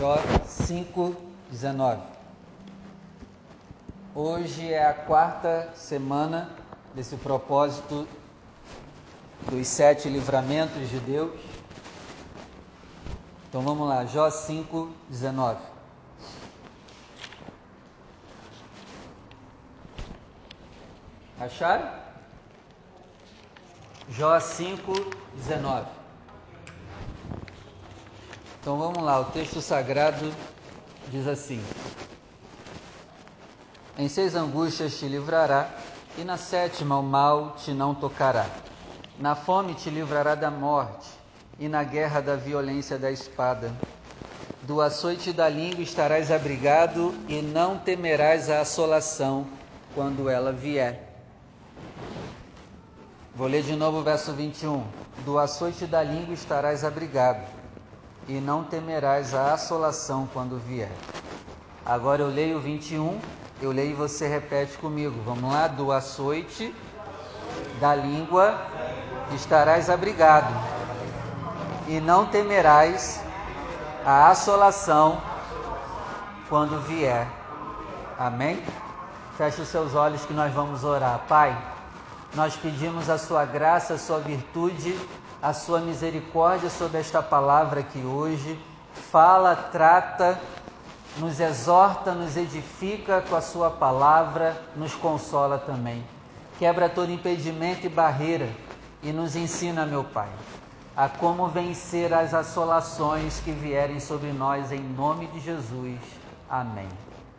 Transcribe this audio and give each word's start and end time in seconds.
Jó 0.00 0.16
5:19. 0.46 2.00
Hoje 4.14 4.72
é 4.72 4.86
a 4.86 4.94
quarta 4.94 5.68
semana 5.74 6.48
desse 6.94 7.16
propósito 7.16 8.08
dos 9.50 9.66
sete 9.66 10.08
livramentos 10.08 10.88
de 10.88 10.98
Deus. 11.00 11.38
Então 13.46 13.60
vamos 13.60 13.86
lá, 13.86 14.06
Jó 14.06 14.30
5:19. 14.30 15.60
Acharam? 21.38 21.90
Jó 24.08 24.40
5:19. 24.40 25.99
Então 28.60 28.76
vamos 28.76 29.02
lá, 29.02 29.18
o 29.18 29.24
texto 29.26 29.62
sagrado 29.62 30.30
diz 31.08 31.26
assim: 31.26 31.64
Em 33.96 34.06
seis 34.06 34.34
angústias 34.34 34.98
te 34.98 35.08
livrará, 35.08 35.70
e 36.18 36.24
na 36.24 36.36
sétima 36.36 36.98
o 36.98 37.02
mal 37.02 37.54
te 37.56 37.72
não 37.72 37.94
tocará. 37.94 38.44
Na 39.18 39.34
fome 39.34 39.72
te 39.72 39.88
livrará 39.88 40.34
da 40.34 40.50
morte, 40.50 41.08
e 41.58 41.68
na 41.68 41.82
guerra 41.82 42.20
da 42.20 42.36
violência 42.36 42.98
da 42.98 43.10
espada. 43.10 43.72
Do 44.64 44.82
açoite 44.82 45.32
da 45.32 45.48
língua 45.48 45.82
estarás 45.82 46.30
abrigado, 46.30 47.14
e 47.28 47.40
não 47.40 47.78
temerás 47.78 48.50
a 48.50 48.60
assolação 48.60 49.46
quando 49.94 50.28
ela 50.28 50.52
vier. 50.52 51.08
Vou 53.34 53.46
ler 53.46 53.62
de 53.62 53.74
novo 53.74 54.00
o 54.00 54.02
verso 54.02 54.34
21. 54.34 54.84
Do 55.24 55.38
açoite 55.38 55.86
da 55.86 56.02
língua 56.02 56.34
estarás 56.34 56.84
abrigado 56.84 57.60
e 58.28 58.34
não 58.40 58.64
temerás 58.64 59.34
a 59.34 59.54
assolação 59.54 60.28
quando 60.32 60.58
vier. 60.58 60.92
Agora 61.84 62.22
eu 62.22 62.28
leio 62.28 62.60
21, 62.60 63.18
eu 63.60 63.72
leio 63.72 63.90
e 63.90 63.94
você 63.94 64.28
repete 64.28 64.78
comigo. 64.78 65.20
Vamos 65.24 65.52
lá? 65.52 65.66
Do 65.66 65.90
açoite 65.92 66.74
da 67.80 67.94
língua 67.94 68.60
estarás 69.34 69.88
abrigado, 69.88 70.52
e 71.88 72.00
não 72.00 72.26
temerás 72.26 73.22
a 74.04 74.28
assolação 74.28 75.20
quando 76.48 76.80
vier. 76.80 77.26
Amém? 78.18 78.62
Feche 79.36 79.62
os 79.62 79.68
seus 79.68 79.94
olhos 79.94 80.24
que 80.26 80.32
nós 80.32 80.52
vamos 80.52 80.84
orar. 80.84 81.20
Pai, 81.26 81.56
nós 82.34 82.54
pedimos 82.56 83.08
a 83.08 83.18
sua 83.18 83.44
graça, 83.44 83.94
a 83.94 83.98
sua 83.98 84.18
virtude 84.18 84.98
a 85.42 85.52
sua 85.52 85.80
misericórdia 85.80 86.68
sobre 86.68 86.98
esta 86.98 87.22
palavra 87.22 87.82
que 87.82 88.00
hoje 88.04 88.58
fala, 89.10 89.56
trata, 89.56 90.38
nos 91.16 91.40
exorta, 91.40 92.12
nos 92.12 92.36
edifica 92.36 93.22
com 93.22 93.34
a 93.34 93.40
sua 93.40 93.70
palavra, 93.70 94.60
nos 94.76 94.94
consola 94.94 95.58
também. 95.58 96.04
Quebra 96.58 96.88
todo 96.88 97.10
impedimento 97.10 97.86
e 97.86 97.88
barreira 97.88 98.50
e 99.02 99.12
nos 99.12 99.34
ensina, 99.34 99.86
meu 99.86 100.04
Pai, 100.04 100.28
a 100.94 101.08
como 101.08 101.48
vencer 101.48 102.12
as 102.12 102.34
assolações 102.34 103.40
que 103.40 103.50
vierem 103.50 103.98
sobre 103.98 104.32
nós 104.32 104.70
em 104.70 104.80
nome 104.80 105.26
de 105.28 105.40
Jesus. 105.40 105.98
Amém. 106.48 106.88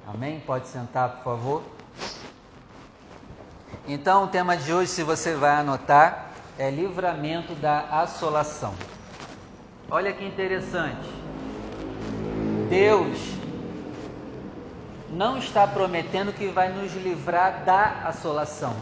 Amém? 0.08 0.40
Pode 0.40 0.68
sentar, 0.68 1.18
por 1.18 1.24
favor. 1.24 1.64
Então, 3.88 4.24
o 4.24 4.28
tema 4.28 4.58
de 4.58 4.74
hoje, 4.74 4.90
se 4.90 5.04
você 5.04 5.36
vai 5.36 5.52
anotar, 5.52 6.31
é 6.62 6.70
livramento 6.70 7.56
da 7.56 7.80
assolação. 8.04 8.76
Olha 9.90 10.14
que 10.14 10.24
interessante. 10.24 11.10
Deus 12.70 13.18
não 15.10 15.40
está 15.40 15.66
prometendo 15.66 16.32
que 16.32 16.50
vai 16.50 16.72
nos 16.72 16.94
livrar 16.94 17.66
da 17.66 18.04
assolação, 18.08 18.76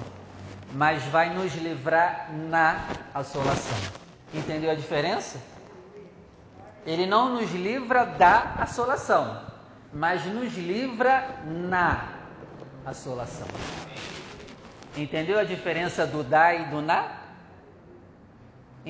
mas 0.74 1.02
vai 1.04 1.34
nos 1.34 1.56
livrar 1.56 2.30
na 2.50 2.86
assolação. 3.14 3.78
Entendeu 4.34 4.70
a 4.70 4.76
diferença? 4.76 5.40
Ele 6.86 7.06
não 7.06 7.30
nos 7.30 7.50
livra 7.54 8.06
da 8.06 8.56
assolação, 8.60 9.42
mas 9.94 10.26
nos 10.26 10.54
livra 10.58 11.30
na 11.46 12.10
assolação. 12.86 13.48
Entendeu 14.98 15.40
a 15.40 15.46
diferença 15.46 16.06
do 16.06 16.24
da 16.24 16.54
e 16.54 16.66
do 16.66 16.82
na? 16.82 17.19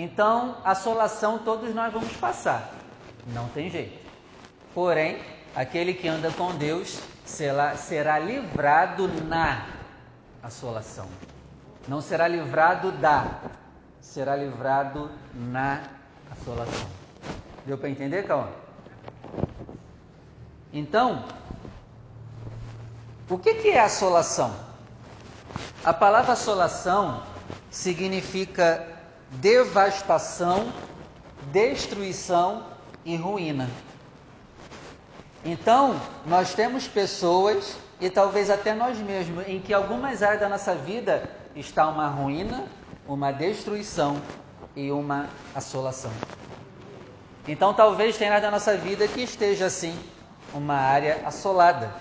Então, 0.01 0.55
assolação 0.63 1.39
todos 1.39 1.75
nós 1.75 1.91
vamos 1.91 2.15
passar, 2.15 2.71
não 3.33 3.49
tem 3.49 3.69
jeito. 3.69 3.99
Porém, 4.73 5.21
aquele 5.53 5.93
que 5.93 6.07
anda 6.07 6.31
com 6.31 6.55
Deus 6.55 7.01
será, 7.25 7.75
será 7.75 8.17
livrado 8.17 9.09
na 9.25 9.65
assolação. 10.41 11.05
Não 11.85 11.99
será 11.99 12.29
livrado 12.29 12.93
da, 12.93 13.41
será 13.99 14.37
livrado 14.37 15.11
na 15.33 15.83
assolação. 16.31 16.87
Deu 17.65 17.77
para 17.77 17.89
entender, 17.89 18.25
Cauã? 18.25 18.47
Então, 20.71 21.25
o 23.29 23.37
que, 23.37 23.55
que 23.55 23.67
é 23.71 23.81
assolação? 23.81 24.55
A 25.83 25.91
palavra 25.91 26.31
assolação 26.31 27.21
significa 27.69 28.98
devastação, 29.31 30.71
destruição 31.51 32.65
e 33.05 33.15
ruína. 33.15 33.69
Então, 35.43 35.99
nós 36.25 36.53
temos 36.53 36.87
pessoas, 36.87 37.77
e 38.01 38.09
talvez 38.09 38.49
até 38.49 38.73
nós 38.73 38.97
mesmos, 38.97 39.47
em 39.47 39.59
que 39.59 39.73
algumas 39.73 40.21
áreas 40.21 40.41
da 40.41 40.49
nossa 40.49 40.75
vida 40.75 41.29
está 41.55 41.87
uma 41.87 42.07
ruína, 42.07 42.65
uma 43.07 43.31
destruição 43.31 44.21
e 44.75 44.91
uma 44.91 45.29
assolação. 45.55 46.11
Então, 47.47 47.73
talvez 47.73 48.17
tenha 48.17 48.31
área 48.31 48.43
da 48.43 48.51
nossa 48.51 48.75
vida 48.75 49.07
que 49.07 49.21
esteja 49.21 49.67
assim, 49.67 49.97
uma 50.53 50.75
área 50.75 51.21
assolada. 51.25 51.93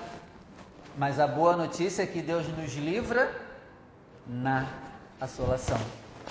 Mas 0.96 1.20
a 1.20 1.26
boa 1.26 1.56
notícia 1.56 2.02
é 2.02 2.06
que 2.06 2.20
Deus 2.20 2.46
nos 2.48 2.74
livra 2.74 3.32
na 4.26 4.66
assolação. 5.20 5.78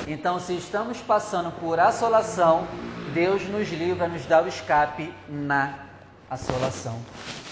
Então, 0.05 0.39
se 0.39 0.55
estamos 0.55 0.99
passando 0.99 1.51
por 1.59 1.79
assolação, 1.79 2.67
Deus 3.13 3.41
nos 3.47 3.69
livra, 3.69 4.07
nos 4.07 4.25
dá 4.25 4.43
o 4.43 4.47
escape 4.47 5.13
na 5.27 5.79
assolação. 6.29 6.99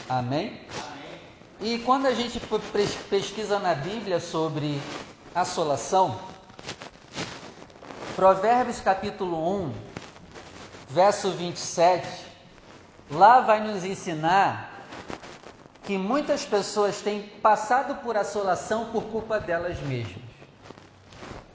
Amém? 0.07 0.61
Amém? 0.77 1.15
E 1.61 1.79
quando 1.79 2.05
a 2.05 2.13
gente 2.13 2.39
pesquisa 3.09 3.57
na 3.59 3.73
Bíblia 3.73 4.19
sobre 4.19 4.79
assolação, 5.33 6.19
Provérbios 8.15 8.79
capítulo 8.79 9.63
1, 9.63 9.73
verso 10.89 11.31
27, 11.31 12.07
lá 13.11 13.41
vai 13.41 13.59
nos 13.59 13.83
ensinar 13.83 14.71
que 15.83 15.97
muitas 15.97 16.45
pessoas 16.45 17.01
têm 17.01 17.21
passado 17.21 17.95
por 18.01 18.15
assolação 18.17 18.85
por 18.85 19.03
culpa 19.03 19.39
delas 19.39 19.79
mesmas. 19.81 20.24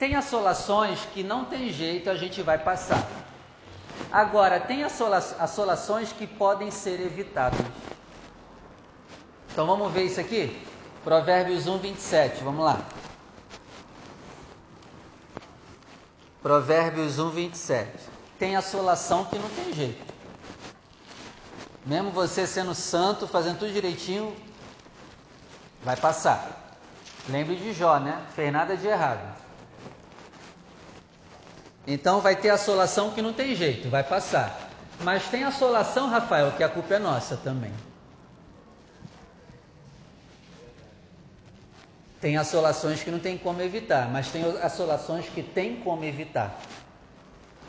Tem 0.01 0.15
assolações 0.15 1.05
que 1.13 1.21
não 1.21 1.45
tem 1.45 1.71
jeito, 1.71 2.09
a 2.09 2.15
gente 2.15 2.41
vai 2.41 2.57
passar. 2.57 3.07
Agora, 4.11 4.59
tem 4.59 4.83
assolações 4.83 6.11
que 6.11 6.25
podem 6.25 6.71
ser 6.71 6.99
evitadas. 6.99 7.59
Então 9.51 9.67
vamos 9.67 9.93
ver 9.93 10.05
isso 10.05 10.19
aqui? 10.19 10.59
Provérbios 11.03 11.67
1, 11.67 11.77
27, 11.77 12.43
vamos 12.43 12.65
lá. 12.65 12.81
Provérbios 16.41 17.19
1, 17.19 17.29
27. 17.29 17.91
Tem 18.39 18.55
assolação 18.55 19.25
que 19.25 19.37
não 19.37 19.49
tem 19.49 19.71
jeito. 19.71 20.13
Mesmo 21.85 22.09
você 22.09 22.47
sendo 22.47 22.73
santo, 22.73 23.27
fazendo 23.27 23.59
tudo 23.59 23.71
direitinho, 23.71 24.35
vai 25.83 25.95
passar. 25.95 26.75
Lembre 27.29 27.55
de 27.55 27.71
Jó, 27.71 27.99
né? 27.99 28.19
Fez 28.33 28.51
nada 28.51 28.75
de 28.75 28.87
errado. 28.87 29.39
Então 31.85 32.21
vai 32.21 32.35
ter 32.35 32.49
assolação 32.49 33.11
que 33.11 33.21
não 33.21 33.33
tem 33.33 33.55
jeito, 33.55 33.89
vai 33.89 34.03
passar. 34.03 34.69
Mas 34.99 35.27
tem 35.29 35.43
assolação, 35.43 36.09
Rafael, 36.09 36.51
que 36.51 36.63
a 36.63 36.69
culpa 36.69 36.95
é 36.95 36.99
nossa 36.99 37.35
também. 37.37 37.73
Tem 42.19 42.37
assolações 42.37 43.01
que 43.01 43.09
não 43.09 43.17
tem 43.17 43.35
como 43.35 43.61
evitar, 43.63 44.07
mas 44.07 44.29
tem 44.29 44.43
assolações 44.61 45.27
que 45.27 45.41
tem 45.41 45.77
como 45.77 46.03
evitar. 46.03 46.55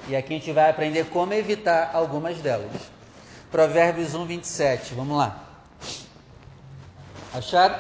E 0.09 0.15
aqui 0.15 0.35
a 0.35 0.37
gente 0.37 0.53
vai 0.53 0.69
aprender 0.69 1.07
como 1.07 1.33
evitar 1.33 1.91
algumas 1.95 2.37
delas. 2.39 2.71
Provérbios 3.51 4.15
1, 4.15 4.27
27, 4.27 4.95
vamos 4.95 5.17
lá. 5.17 5.43
Acharam? 7.33 7.77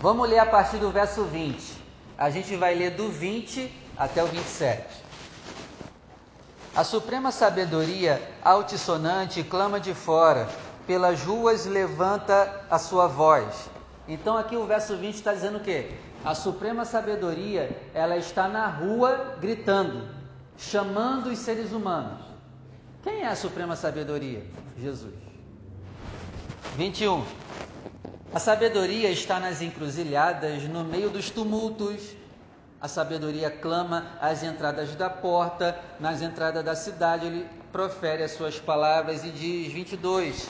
Vamos 0.00 0.28
ler 0.30 0.38
a 0.38 0.46
partir 0.46 0.78
do 0.78 0.90
verso 0.90 1.24
20. 1.24 1.76
A 2.16 2.30
gente 2.30 2.56
vai 2.56 2.74
ler 2.74 2.92
do 2.92 3.10
20 3.10 3.70
até 3.98 4.22
o 4.24 4.26
27. 4.26 5.05
A 6.76 6.84
suprema 6.84 7.32
sabedoria 7.32 8.20
altissonante 8.44 9.42
clama 9.42 9.80
de 9.80 9.94
fora, 9.94 10.46
pelas 10.86 11.22
ruas 11.22 11.64
levanta 11.64 12.66
a 12.68 12.78
sua 12.78 13.06
voz. 13.06 13.70
Então 14.06 14.36
aqui 14.36 14.56
o 14.58 14.66
verso 14.66 14.94
20 14.94 15.14
está 15.14 15.32
dizendo 15.32 15.56
o 15.56 15.62
quê? 15.62 15.92
A 16.22 16.34
suprema 16.34 16.84
sabedoria, 16.84 17.74
ela 17.94 18.18
está 18.18 18.46
na 18.46 18.66
rua 18.66 19.36
gritando, 19.40 20.06
chamando 20.58 21.30
os 21.30 21.38
seres 21.38 21.72
humanos. 21.72 22.20
Quem 23.02 23.22
é 23.22 23.26
a 23.26 23.36
suprema 23.36 23.74
sabedoria? 23.74 24.44
Jesus. 24.78 25.14
21. 26.76 27.24
A 28.34 28.38
sabedoria 28.38 29.10
está 29.10 29.40
nas 29.40 29.62
encruzilhadas, 29.62 30.64
no 30.64 30.84
meio 30.84 31.08
dos 31.08 31.30
tumultos. 31.30 32.02
A 32.80 32.88
sabedoria 32.88 33.50
clama 33.50 34.06
às 34.20 34.42
entradas 34.42 34.94
da 34.94 35.08
porta, 35.08 35.78
nas 35.98 36.20
entradas 36.20 36.64
da 36.64 36.76
cidade. 36.76 37.26
Ele 37.26 37.46
profere 37.72 38.22
as 38.22 38.32
suas 38.32 38.58
palavras 38.58 39.24
e 39.24 39.30
diz: 39.30 39.72
22. 39.72 40.46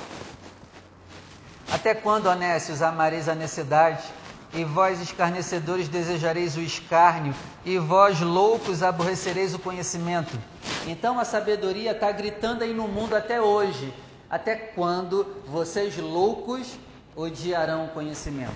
Até 1.70 1.94
quando, 1.94 2.26
honestos, 2.26 2.82
amareis 2.82 3.28
a 3.28 3.34
necessidade? 3.34 4.02
E 4.54 4.64
vós, 4.64 5.00
escarnecedores, 5.00 5.88
desejareis 5.88 6.56
o 6.56 6.60
escárnio, 6.60 7.34
e 7.64 7.78
vós, 7.78 8.20
loucos, 8.20 8.82
aborrecereis 8.82 9.54
o 9.54 9.58
conhecimento. 9.58 10.38
Então 10.86 11.18
a 11.18 11.24
sabedoria 11.24 11.90
está 11.90 12.10
gritando 12.12 12.62
aí 12.62 12.72
no 12.72 12.86
mundo 12.86 13.14
até 13.14 13.40
hoje. 13.40 13.92
Até 14.30 14.54
quando 14.56 15.42
vocês, 15.46 15.96
loucos, 15.96 16.78
odiarão 17.14 17.86
o 17.86 17.88
conhecimento? 17.88 18.54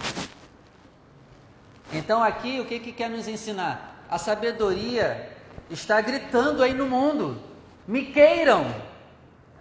Então 1.93 2.23
aqui 2.23 2.61
o 2.61 2.65
que, 2.65 2.79
que 2.79 2.93
quer 2.93 3.11
nos 3.11 3.27
ensinar? 3.27 4.05
A 4.09 4.19
sabedoria 4.19 5.31
está 5.71 6.01
gritando 6.01 6.63
aí 6.63 6.75
no 6.75 6.87
mundo. 6.87 7.41
Me 7.87 8.07
queiram. 8.07 8.67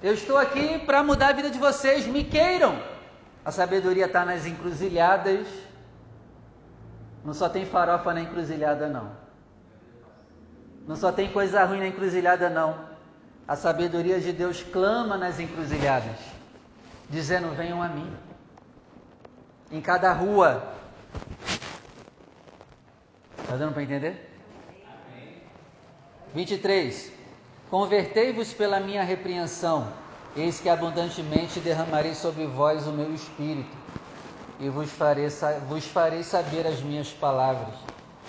Eu 0.01 0.13
estou 0.13 0.37
aqui 0.37 0.79
para 0.79 1.03
mudar 1.03 1.29
a 1.29 1.33
vida 1.33 1.49
de 1.49 1.59
vocês. 1.59 2.05
Me 2.05 2.23
queiram. 2.23 2.81
A 3.43 3.51
sabedoria 3.51 4.05
está 4.05 4.23
nas 4.25 4.45
encruzilhadas. 4.45 5.47
Não 7.23 7.33
só 7.33 7.49
tem 7.49 7.65
farofa 7.65 8.13
na 8.13 8.21
encruzilhada, 8.21 8.87
não. 8.87 9.11
Não 10.87 10.95
só 10.95 11.11
tem 11.11 11.31
coisa 11.31 11.63
ruim 11.65 11.79
na 11.79 11.87
encruzilhada, 11.87 12.49
não. 12.49 12.89
A 13.47 13.55
sabedoria 13.55 14.19
de 14.19 14.31
Deus 14.31 14.63
clama 14.63 15.17
nas 15.17 15.39
encruzilhadas, 15.39 16.17
dizendo: 17.09 17.55
Venham 17.55 17.81
a 17.81 17.87
mim. 17.87 18.11
Em 19.71 19.81
cada 19.81 20.13
rua. 20.13 20.73
Está 23.49 23.57
dando 23.57 23.73
para 23.73 23.83
entender? 23.83 24.29
23. 26.35 27.11
Convertei-vos 27.69 28.53
pela 28.53 28.79
minha 28.79 29.03
repreensão 29.03 29.91
Eis 30.35 30.59
que 30.59 30.69
abundantemente 30.69 31.59
derramarei 31.59 32.13
sobre 32.13 32.45
vós 32.45 32.85
o 32.85 32.91
meu 32.91 33.13
espírito, 33.13 33.75
e 34.59 34.69
vos 34.69 34.91
farei, 34.91 35.27
vos 35.67 35.85
farei 35.85 36.23
saber 36.23 36.67
as 36.67 36.81
minhas 36.81 37.09
palavras. 37.09 37.73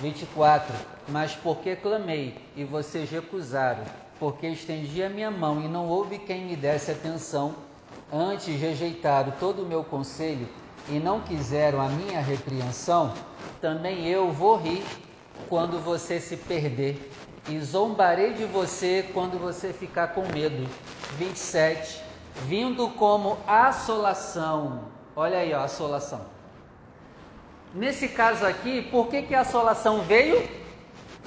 24. 0.01 0.75
Mas 1.09 1.35
porque 1.37 1.77
clamei, 1.77 2.35
e 2.57 2.65
vocês 2.65 3.11
recusaram, 3.11 3.85
porque 4.19 4.49
estendi 4.49 5.03
a 5.03 5.11
minha 5.11 5.31
mão, 5.31 5.61
e 5.61 5.69
não 5.69 5.87
houve 5.87 6.19
quem 6.19 6.47
me 6.47 6.57
desse 6.57 6.91
atenção, 6.91 7.55
antes 8.11 8.59
rejeitaram 8.59 9.33
todo 9.39 9.63
o 9.63 9.67
meu 9.67 9.85
conselho, 9.85 10.49
e 10.89 10.99
não 10.99 11.21
quiseram 11.21 11.83
a 11.83 11.89
minha 11.89 12.21
repreensão, 12.21 13.13
também 13.61 14.07
eu 14.07 14.33
vou 14.33 14.57
rir 14.57 14.83
quando 15.49 15.79
você 15.79 16.21
se 16.21 16.37
perder 16.37 17.11
e 17.49 17.59
zombarei 17.61 18.33
de 18.35 18.45
você 18.45 19.09
quando 19.13 19.39
você 19.39 19.73
ficar 19.73 20.09
com 20.09 20.23
medo. 20.33 20.69
27. 21.19 22.03
Vindo 22.47 22.89
como 22.91 23.39
assolação. 23.47 24.85
Olha 25.17 25.39
aí, 25.39 25.53
ó, 25.53 25.65
assolação. 25.65 26.21
Nesse 27.75 28.09
caso 28.09 28.45
aqui, 28.45 28.83
por 28.83 29.09
que, 29.09 29.23
que 29.23 29.35
a 29.35 29.41
assolação 29.41 30.03
veio? 30.03 30.49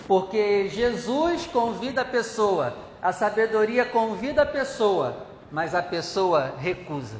Porque 0.08 0.68
Jesus 0.70 1.48
convida 1.48 2.02
a 2.02 2.06
pessoa, 2.06 2.76
a 3.02 3.14
sabedoria 3.14 3.86
convida 3.86 4.42
a 4.42 4.46
pessoa, 4.46 5.26
mas 5.52 5.74
a 5.74 5.82
pessoa 5.82 6.54
recusa. 6.58 7.18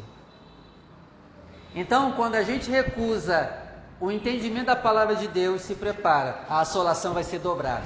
Então, 1.76 2.12
quando 2.14 2.36
a 2.36 2.44
gente 2.44 2.70
recusa 2.70 3.63
o 4.04 4.12
entendimento 4.12 4.66
da 4.66 4.76
palavra 4.76 5.16
de 5.16 5.30
Deus, 5.30 5.62
se 5.62 5.76
prepara, 5.76 6.44
a 6.50 6.60
assolação 6.60 7.14
vai 7.14 7.24
ser 7.24 7.40
dobrada. 7.40 7.86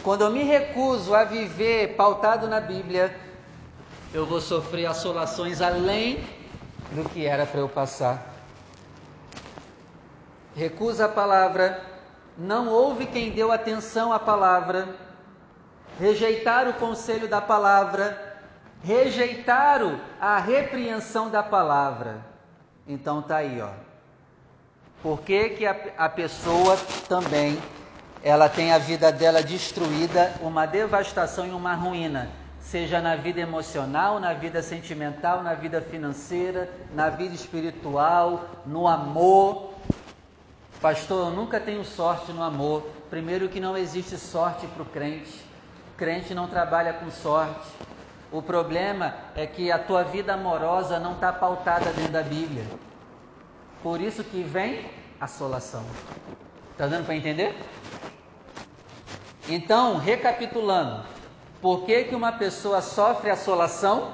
Quando 0.00 0.22
eu 0.22 0.30
me 0.30 0.44
recuso 0.44 1.12
a 1.12 1.24
viver 1.24 1.96
pautado 1.96 2.46
na 2.46 2.60
Bíblia, 2.60 3.18
eu 4.14 4.24
vou 4.24 4.40
sofrer 4.40 4.86
assolações 4.86 5.60
além 5.60 6.24
do 6.92 7.02
que 7.08 7.26
era 7.26 7.44
para 7.44 7.58
eu 7.58 7.68
passar. 7.68 8.32
Recusa 10.54 11.06
a 11.06 11.08
palavra, 11.08 11.82
não 12.38 12.68
houve 12.68 13.06
quem 13.06 13.32
deu 13.32 13.50
atenção 13.50 14.12
à 14.12 14.20
palavra, 14.20 14.94
rejeitar 15.98 16.68
o 16.68 16.74
conselho 16.74 17.26
da 17.26 17.40
palavra, 17.40 18.25
rejeitaram 18.82 20.00
a 20.20 20.38
repreensão 20.38 21.30
da 21.30 21.42
palavra. 21.42 22.20
Então 22.86 23.22
tá 23.22 23.38
aí, 23.38 23.60
ó. 23.60 23.70
Por 25.02 25.20
que, 25.20 25.50
que 25.50 25.66
a, 25.66 25.76
a 25.98 26.08
pessoa 26.08 26.76
também 27.08 27.58
ela 28.22 28.48
tem 28.48 28.72
a 28.72 28.78
vida 28.78 29.12
dela 29.12 29.42
destruída, 29.42 30.34
uma 30.40 30.66
devastação 30.66 31.46
e 31.46 31.50
uma 31.50 31.74
ruína, 31.74 32.28
seja 32.60 33.00
na 33.00 33.14
vida 33.14 33.40
emocional, 33.40 34.18
na 34.18 34.32
vida 34.32 34.60
sentimental, 34.62 35.42
na 35.42 35.54
vida 35.54 35.80
financeira, 35.80 36.68
na 36.92 37.08
vida 37.08 37.34
espiritual, 37.34 38.44
no 38.66 38.88
amor. 38.88 39.74
Pastor, 40.80 41.28
eu 41.28 41.36
nunca 41.36 41.60
tenho 41.60 41.84
sorte 41.84 42.32
no 42.32 42.42
amor. 42.42 42.88
Primeiro 43.08 43.48
que 43.48 43.60
não 43.60 43.76
existe 43.76 44.18
sorte 44.18 44.66
para 44.66 44.82
o 44.82 44.86
crente. 44.86 45.44
Crente 45.96 46.34
não 46.34 46.48
trabalha 46.48 46.92
com 46.94 47.08
sorte. 47.12 47.68
O 48.32 48.42
problema 48.42 49.14
é 49.34 49.46
que 49.46 49.70
a 49.70 49.78
tua 49.78 50.02
vida 50.02 50.34
amorosa 50.34 50.98
não 50.98 51.12
está 51.12 51.32
pautada 51.32 51.92
dentro 51.92 52.12
da 52.12 52.22
Bíblia. 52.22 52.64
Por 53.82 54.00
isso 54.00 54.24
que 54.24 54.42
vem 54.42 54.90
assolação. 55.20 55.84
Está 56.72 56.86
dando 56.86 57.06
para 57.06 57.14
entender? 57.14 57.54
Então, 59.48 59.96
recapitulando, 59.96 61.04
por 61.62 61.84
que, 61.84 62.04
que 62.04 62.14
uma 62.14 62.32
pessoa 62.32 62.82
sofre 62.82 63.30
assolação? 63.30 64.12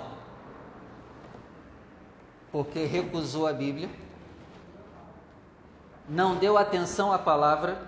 Porque 2.50 2.84
recusou 2.84 3.46
a 3.46 3.52
Bíblia, 3.52 3.88
não 6.06 6.36
deu 6.36 6.58
atenção 6.58 7.12
à 7.12 7.18
palavra, 7.18 7.80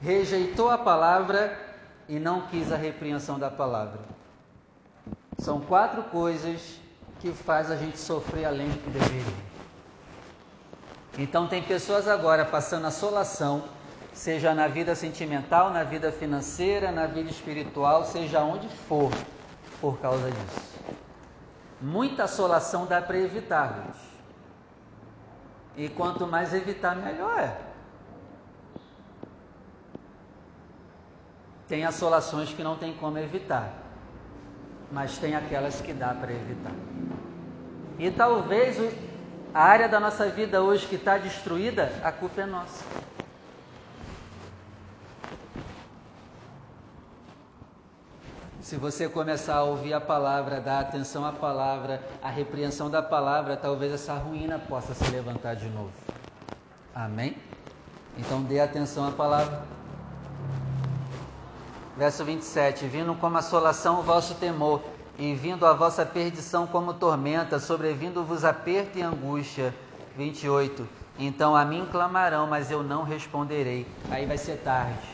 rejeitou 0.00 0.68
a 0.68 0.76
palavra 0.76 1.58
e 2.06 2.18
não 2.18 2.42
quis 2.42 2.70
a 2.70 2.76
repreensão 2.76 3.38
da 3.38 3.50
palavra. 3.50 4.11
São 5.38 5.60
quatro 5.60 6.02
coisas 6.04 6.80
que 7.20 7.32
faz 7.32 7.70
a 7.70 7.76
gente 7.76 7.98
sofrer 7.98 8.44
além 8.44 8.68
do 8.68 8.78
que 8.78 8.90
deveria. 8.90 9.52
Então 11.18 11.46
tem 11.46 11.62
pessoas 11.62 12.08
agora 12.08 12.44
passando 12.44 12.86
assolação, 12.86 13.64
seja 14.12 14.54
na 14.54 14.66
vida 14.66 14.94
sentimental, 14.94 15.70
na 15.70 15.84
vida 15.84 16.10
financeira, 16.10 16.90
na 16.90 17.06
vida 17.06 17.30
espiritual, 17.30 18.04
seja 18.04 18.40
onde 18.40 18.68
for, 18.68 19.10
por 19.80 19.98
causa 19.98 20.30
disso. 20.30 20.72
Muita 21.80 22.24
assolação 22.24 22.86
dá 22.86 23.02
para 23.02 23.18
evitar, 23.18 23.84
gente. 23.84 24.12
E 25.76 25.88
quanto 25.88 26.26
mais 26.26 26.54
evitar, 26.54 26.94
melhor 26.96 27.38
é. 27.38 27.56
Tem 31.66 31.84
assolações 31.84 32.52
que 32.52 32.62
não 32.62 32.76
tem 32.76 32.94
como 32.94 33.18
evitar, 33.18 33.72
mas 34.92 35.16
tem 35.16 35.34
aquelas 35.34 35.80
que 35.80 35.92
dá 35.92 36.14
para 36.14 36.30
evitar. 36.30 36.72
E 37.98 38.10
talvez 38.10 38.76
a 39.54 39.62
área 39.62 39.88
da 39.88 39.98
nossa 39.98 40.28
vida 40.28 40.62
hoje 40.62 40.86
que 40.86 40.96
está 40.96 41.16
destruída, 41.16 41.90
a 42.04 42.12
culpa 42.12 42.42
é 42.42 42.46
nossa. 42.46 42.84
Se 48.60 48.76
você 48.76 49.08
começar 49.08 49.56
a 49.56 49.62
ouvir 49.64 49.92
a 49.92 50.00
palavra, 50.00 50.60
dar 50.60 50.80
atenção 50.80 51.26
à 51.26 51.32
palavra, 51.32 52.00
a 52.22 52.30
repreensão 52.30 52.90
da 52.90 53.02
palavra, 53.02 53.56
talvez 53.56 53.92
essa 53.92 54.14
ruína 54.14 54.58
possa 54.58 54.94
se 54.94 55.10
levantar 55.10 55.54
de 55.56 55.68
novo. 55.68 55.92
Amém? 56.94 57.36
Então 58.16 58.42
dê 58.42 58.60
atenção 58.60 59.08
à 59.08 59.10
palavra. 59.10 59.62
Verso 61.96 62.24
27: 62.24 62.86
Vindo 62.86 63.14
como 63.14 63.38
assolação 63.38 64.00
o 64.00 64.02
vosso 64.02 64.34
temor, 64.36 64.82
e 65.18 65.34
vindo 65.34 65.66
a 65.66 65.74
vossa 65.74 66.06
perdição 66.06 66.66
como 66.66 66.94
tormenta, 66.94 67.58
sobrevindo-vos 67.58 68.44
aperto 68.44 68.98
e 68.98 69.02
angústia. 69.02 69.74
28. 70.16 70.88
Então 71.18 71.54
a 71.54 71.64
mim 71.64 71.86
clamarão, 71.90 72.46
mas 72.46 72.70
eu 72.70 72.82
não 72.82 73.02
responderei. 73.02 73.86
Aí 74.10 74.26
vai 74.26 74.38
ser 74.38 74.56
tarde. 74.58 75.06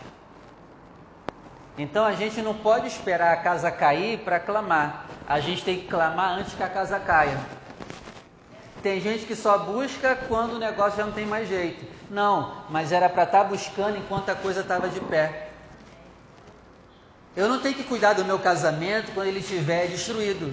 Então 1.77 2.05
a 2.05 2.13
gente 2.13 2.43
não 2.43 2.55
pode 2.55 2.87
esperar 2.87 3.33
a 3.33 3.37
casa 3.37 3.71
cair 3.71 4.19
para 4.21 4.41
clamar. 4.41 5.07
A 5.27 5.41
gente 5.41 5.65
tem 5.65 5.81
que 5.81 5.89
clamar 5.89 6.39
antes 6.39 6.55
que 6.55 6.63
a 6.63 6.69
casa 6.69 6.99
caia. 6.99 7.39
Tem 8.83 9.01
gente 9.01 9.27
que 9.27 9.37
só 9.37 9.59
busca 9.59 10.17
quando 10.17 10.55
o 10.55 10.59
negócio 10.59 10.99
já 10.99 11.05
não 11.05 11.13
tem 11.13 11.27
mais 11.27 11.49
jeito. 11.49 11.85
Não, 12.11 12.65
mas 12.71 12.91
era 12.93 13.09
para 13.09 13.25
estar 13.25 13.43
tá 13.43 13.45
buscando 13.45 13.99
enquanto 13.99 14.31
a 14.31 14.35
coisa 14.35 14.61
estava 14.61 14.89
de 14.89 15.01
pé. 15.01 15.48
Eu 17.39 17.49
não 17.49 17.61
tenho 17.61 17.77
que 17.77 17.85
cuidar 17.85 18.15
do 18.15 18.25
meu 18.25 18.37
casamento 18.41 19.13
quando 19.13 19.29
ele 19.29 19.39
estiver 19.39 19.87
destruído. 19.87 20.53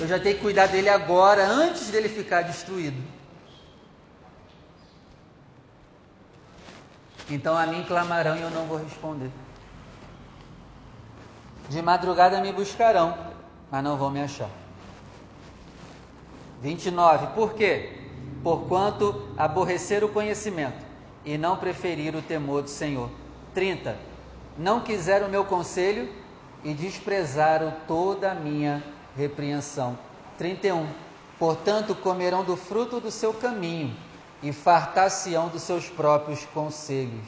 Eu 0.00 0.08
já 0.08 0.18
tenho 0.18 0.34
que 0.34 0.42
cuidar 0.42 0.66
dele 0.66 0.88
agora, 0.88 1.46
antes 1.46 1.88
dele 1.88 2.08
ficar 2.08 2.42
destruído. 2.42 3.00
Então 7.30 7.56
a 7.56 7.64
mim 7.64 7.84
clamarão 7.84 8.36
e 8.36 8.42
eu 8.42 8.50
não 8.50 8.66
vou 8.66 8.76
responder. 8.76 9.30
De 11.68 11.80
madrugada 11.80 12.40
me 12.40 12.52
buscarão, 12.52 13.16
mas 13.70 13.84
não 13.84 13.96
vão 13.96 14.10
me 14.10 14.20
achar. 14.20 14.50
29. 16.60 17.28
Por 17.36 17.54
quê? 17.54 18.00
Porquanto 18.42 19.28
aborrecer 19.36 20.02
o 20.02 20.08
conhecimento 20.08 20.84
e 21.24 21.38
não 21.38 21.56
preferir 21.56 22.16
o 22.16 22.22
temor 22.22 22.62
do 22.62 22.68
Senhor. 22.68 23.10
30. 23.54 24.15
Não 24.58 24.80
quiser 24.80 25.22
o 25.22 25.28
meu 25.28 25.44
conselho 25.44 26.12
e 26.64 26.72
desprezaram 26.72 27.74
toda 27.86 28.32
a 28.32 28.34
minha 28.34 28.82
repreensão. 29.16 29.98
31. 30.38 30.88
Portanto, 31.38 31.94
comerão 31.94 32.44
do 32.44 32.56
fruto 32.56 33.00
do 33.00 33.10
seu 33.10 33.34
caminho 33.34 33.94
e 34.42 34.52
fartar-se-ão 34.52 35.48
dos 35.48 35.62
seus 35.62 35.88
próprios 35.88 36.44
conselhos. 36.46 37.26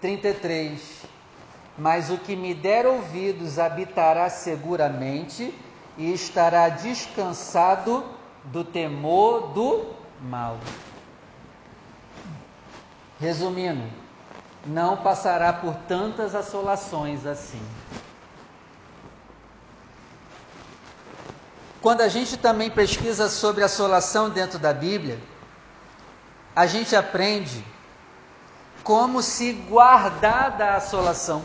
33 0.00 1.08
mas 1.78 2.10
o 2.10 2.18
que 2.18 2.34
me 2.34 2.52
der 2.52 2.86
ouvidos 2.86 3.58
habitará 3.58 4.28
seguramente 4.28 5.54
e 5.96 6.12
estará 6.12 6.68
descansado 6.68 8.04
do 8.44 8.64
temor 8.64 9.52
do 9.52 9.94
mal. 10.20 10.58
Resumindo, 13.20 13.84
não 14.68 14.96
passará 14.96 15.52
por 15.52 15.74
tantas 15.88 16.34
assolações 16.34 17.26
assim. 17.26 17.62
Quando 21.80 22.02
a 22.02 22.08
gente 22.08 22.36
também 22.36 22.70
pesquisa 22.70 23.28
sobre 23.28 23.64
assolação 23.64 24.28
dentro 24.28 24.58
da 24.58 24.72
Bíblia, 24.72 25.18
a 26.54 26.66
gente 26.66 26.94
aprende 26.94 27.64
como 28.82 29.22
se 29.22 29.52
guardar 29.52 30.56
da 30.56 30.76
assolação. 30.76 31.42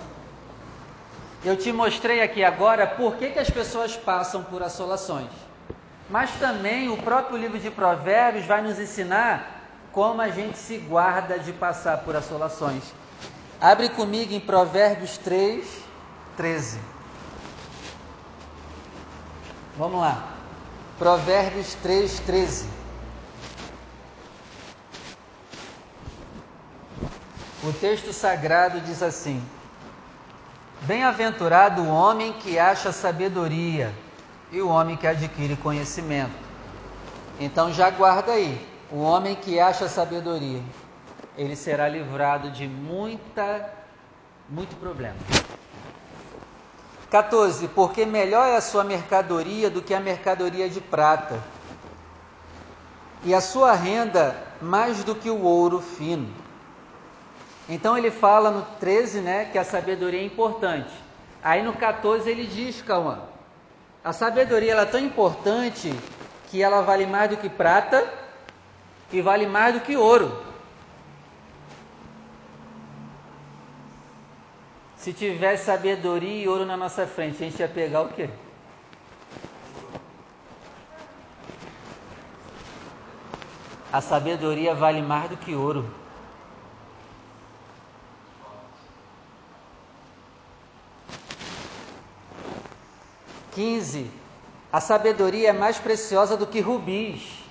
Eu 1.45 1.55
te 1.55 1.71
mostrei 1.71 2.21
aqui 2.21 2.43
agora 2.43 2.87
por 2.87 3.15
que, 3.15 3.29
que 3.29 3.39
as 3.39 3.49
pessoas 3.49 3.95
passam 3.95 4.43
por 4.43 4.63
assolações. 4.63 5.29
Mas 6.09 6.31
também 6.31 6.89
o 6.89 6.97
próprio 6.97 7.37
livro 7.37 7.59
de 7.59 7.69
Provérbios 7.69 8.45
vai 8.45 8.61
nos 8.61 8.79
ensinar 8.79 9.61
como 9.91 10.19
a 10.21 10.29
gente 10.29 10.57
se 10.57 10.77
guarda 10.77 11.37
de 11.37 11.53
passar 11.53 11.99
por 11.99 12.15
assolações. 12.15 12.83
Abre 13.63 13.87
comigo 13.87 14.33
em 14.33 14.41
Provérbios 14.41 15.17
3, 15.19 15.65
13. 16.35 16.81
Vamos 19.77 20.01
lá. 20.01 20.33
Provérbios 20.99 21.73
3, 21.75 22.19
13. 22.19 22.67
O 27.63 27.71
texto 27.79 28.11
sagrado 28.11 28.81
diz 28.81 29.01
assim: 29.01 29.41
Bem-aventurado 30.81 31.83
o 31.83 31.87
homem 31.87 32.33
que 32.33 32.59
acha 32.59 32.91
sabedoria 32.91 33.95
e 34.51 34.61
o 34.61 34.67
homem 34.67 34.97
que 34.97 35.07
adquire 35.07 35.55
conhecimento. 35.55 36.35
Então 37.39 37.71
já 37.71 37.89
guarda 37.89 38.33
aí, 38.33 38.67
o 38.91 38.99
homem 38.99 39.35
que 39.37 39.57
acha 39.57 39.87
sabedoria, 39.87 40.61
ele 41.37 41.55
será 41.55 41.87
livrado 41.87 42.51
de 42.51 42.67
muita 42.67 43.73
muito 44.49 44.75
problema. 44.75 45.17
14. 47.09 47.67
Porque 47.69 48.05
melhor 48.05 48.47
é 48.47 48.55
a 48.55 48.61
sua 48.61 48.83
mercadoria 48.83 49.69
do 49.69 49.81
que 49.81 49.93
a 49.93 49.99
mercadoria 49.99 50.69
de 50.69 50.81
prata, 50.81 51.41
e 53.23 53.33
a 53.33 53.39
sua 53.39 53.73
renda 53.73 54.35
mais 54.61 55.03
do 55.03 55.15
que 55.15 55.29
o 55.29 55.41
ouro 55.41 55.79
fino. 55.79 56.27
Então 57.69 57.97
ele 57.97 58.11
fala 58.11 58.51
no 58.51 58.61
13, 58.79 59.21
né, 59.21 59.45
que 59.45 59.57
a 59.57 59.63
sabedoria 59.63 60.19
é 60.19 60.25
importante. 60.25 60.91
Aí 61.41 61.63
no 61.63 61.73
14 61.73 62.29
ele 62.29 62.45
diz, 62.45 62.81
calma, 62.81 63.29
a 64.03 64.11
sabedoria 64.11 64.73
ela 64.73 64.81
é 64.81 64.85
tão 64.85 64.99
importante 64.99 65.93
que 66.49 66.61
ela 66.61 66.81
vale 66.81 67.05
mais 67.05 67.29
do 67.29 67.37
que 67.37 67.49
prata 67.49 68.05
e 69.11 69.21
vale 69.21 69.47
mais 69.47 69.73
do 69.73 69.79
que 69.79 69.95
ouro. 69.95 70.52
Se 75.03 75.11
tivesse 75.11 75.65
sabedoria 75.65 76.45
e 76.45 76.47
ouro 76.47 76.65
na 76.65 76.77
nossa 76.77 77.05
frente, 77.05 77.35
a 77.43 77.45
gente 77.45 77.59
ia 77.59 77.67
pegar 77.67 78.03
o 78.03 78.07
quê? 78.07 78.29
A 83.91 83.99
sabedoria 83.99 84.73
vale 84.73 85.01
mais 85.01 85.29
do 85.29 85.35
que 85.35 85.53
ouro. 85.53 85.93
15. 93.51 94.09
A 94.71 94.79
sabedoria 94.79 95.49
é 95.49 95.53
mais 95.53 95.77
preciosa 95.79 96.37
do 96.37 96.47
que 96.47 96.61
rubis. 96.61 97.43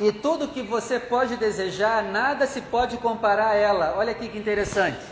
E 0.00 0.10
tudo 0.10 0.48
que 0.48 0.62
você 0.62 0.98
pode 0.98 1.36
desejar, 1.36 2.02
nada 2.02 2.48
se 2.48 2.60
pode 2.62 2.96
comparar 2.96 3.50
a 3.50 3.54
ela. 3.54 3.94
Olha 3.96 4.10
aqui 4.10 4.28
que 4.28 4.36
interessante. 4.36 5.09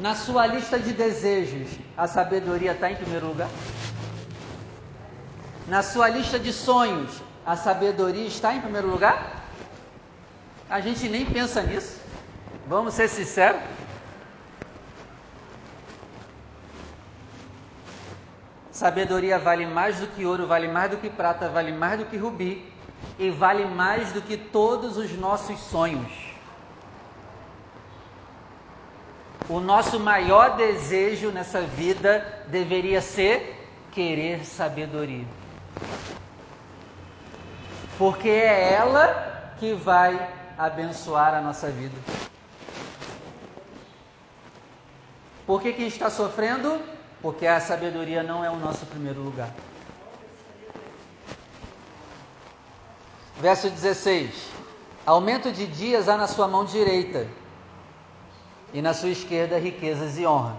Na 0.00 0.14
sua 0.14 0.46
lista 0.46 0.78
de 0.78 0.94
desejos, 0.94 1.78
a 1.94 2.06
sabedoria 2.06 2.72
está 2.72 2.90
em 2.90 2.96
primeiro 2.96 3.26
lugar? 3.26 3.50
Na 5.68 5.82
sua 5.82 6.08
lista 6.08 6.38
de 6.38 6.54
sonhos, 6.54 7.20
a 7.44 7.54
sabedoria 7.54 8.26
está 8.26 8.54
em 8.54 8.62
primeiro 8.62 8.88
lugar? 8.88 9.44
A 10.70 10.80
gente 10.80 11.06
nem 11.06 11.26
pensa 11.26 11.62
nisso. 11.62 12.00
Vamos 12.66 12.94
ser 12.94 13.08
sinceros. 13.08 13.60
Sabedoria 18.72 19.38
vale 19.38 19.66
mais 19.66 20.00
do 20.00 20.06
que 20.06 20.24
ouro, 20.24 20.46
vale 20.46 20.66
mais 20.66 20.90
do 20.90 20.96
que 20.96 21.10
prata, 21.10 21.50
vale 21.50 21.72
mais 21.72 21.98
do 21.98 22.06
que 22.06 22.16
rubi 22.16 22.72
e 23.18 23.28
vale 23.28 23.66
mais 23.66 24.12
do 24.12 24.22
que 24.22 24.38
todos 24.38 24.96
os 24.96 25.12
nossos 25.12 25.60
sonhos. 25.60 26.29
O 29.50 29.58
nosso 29.60 29.98
maior 29.98 30.56
desejo 30.56 31.30
nessa 31.30 31.60
vida 31.60 32.44
deveria 32.46 33.02
ser 33.02 33.68
querer 33.92 34.46
sabedoria. 34.46 35.26
Porque 37.98 38.30
é 38.30 38.72
ela 38.72 39.52
que 39.58 39.74
vai 39.74 40.32
abençoar 40.56 41.34
a 41.34 41.40
nossa 41.42 41.68
vida. 41.68 41.98
Por 45.46 45.60
que 45.60 45.72
quem 45.72 45.88
está 45.88 46.08
sofrendo? 46.08 46.80
porque 47.22 47.46
a 47.46 47.60
sabedoria 47.60 48.22
não 48.22 48.44
é 48.44 48.50
o 48.50 48.56
nosso 48.56 48.86
primeiro 48.86 49.20
lugar. 49.20 49.50
Verso 53.38 53.68
16: 53.70 54.50
Aumento 55.04 55.52
de 55.52 55.66
dias 55.66 56.08
há 56.08 56.16
na 56.16 56.26
sua 56.26 56.48
mão 56.48 56.64
direita, 56.64 57.26
e 58.72 58.80
na 58.80 58.94
sua 58.94 59.10
esquerda 59.10 59.58
riquezas 59.58 60.18
e 60.18 60.26
honra. 60.26 60.56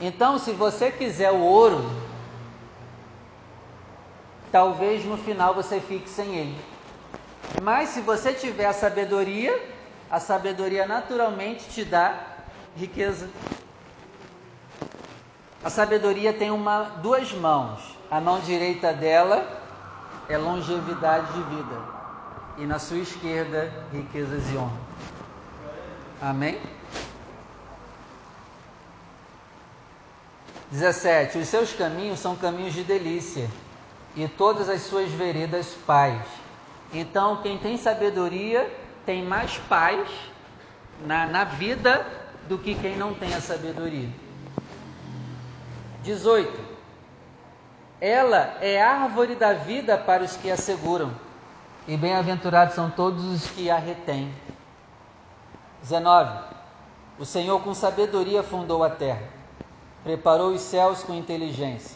Então, 0.00 0.38
se 0.38 0.52
você 0.52 0.90
quiser 0.90 1.30
o 1.30 1.40
ouro, 1.40 1.84
talvez 4.52 5.04
no 5.04 5.16
final 5.16 5.54
você 5.54 5.80
fique 5.80 6.08
sem 6.08 6.34
ele. 6.36 6.64
Mas 7.60 7.90
se 7.90 8.00
você 8.00 8.32
tiver 8.32 8.66
a 8.66 8.72
sabedoria, 8.72 9.60
a 10.10 10.20
sabedoria 10.20 10.86
naturalmente 10.86 11.68
te 11.68 11.84
dá 11.84 12.18
riqueza. 12.76 13.28
A 15.64 15.70
sabedoria 15.70 16.32
tem 16.32 16.50
uma, 16.50 16.84
duas 17.02 17.32
mãos. 17.32 17.96
A 18.10 18.20
mão 18.20 18.40
direita 18.40 18.92
dela 18.92 19.60
é 20.28 20.36
longevidade 20.36 21.32
de 21.32 21.42
vida, 21.42 21.82
e 22.58 22.66
na 22.66 22.78
sua 22.78 22.98
esquerda, 22.98 23.72
riquezas 23.92 24.50
e 24.50 24.56
honra. 24.56 24.76
Amém? 26.20 26.60
17. 30.70 31.38
Os 31.38 31.48
seus 31.48 31.72
caminhos 31.72 32.18
são 32.18 32.36
caminhos 32.36 32.74
de 32.74 32.84
delícia, 32.84 33.48
e 34.14 34.26
todas 34.28 34.68
as 34.68 34.82
suas 34.82 35.10
veredas 35.10 35.74
paz. 35.86 36.20
Então, 36.92 37.42
quem 37.42 37.58
tem 37.58 37.76
sabedoria 37.76 38.70
tem 39.04 39.22
mais 39.22 39.56
paz 39.68 40.08
na, 41.06 41.26
na 41.26 41.44
vida 41.44 42.04
do 42.48 42.58
que 42.58 42.74
quem 42.74 42.96
não 42.96 43.14
tem 43.14 43.34
a 43.34 43.40
sabedoria. 43.40 44.08
18. 46.02 46.78
Ela 48.00 48.56
é 48.60 48.82
árvore 48.82 49.34
da 49.34 49.52
vida 49.52 49.98
para 49.98 50.22
os 50.22 50.36
que 50.36 50.50
a 50.50 50.56
seguram, 50.56 51.12
e 51.86 51.96
bem-aventurados 51.96 52.74
são 52.74 52.90
todos 52.90 53.24
os 53.24 53.50
que 53.50 53.70
a 53.70 53.76
retêm. 53.76 54.32
19. 55.82 56.56
O 57.18 57.24
Senhor 57.24 57.60
com 57.62 57.74
sabedoria 57.74 58.42
fundou 58.42 58.84
a 58.84 58.90
terra, 58.90 59.22
preparou 60.08 60.52
os 60.52 60.62
céus 60.62 61.02
com 61.02 61.12
inteligência. 61.12 61.94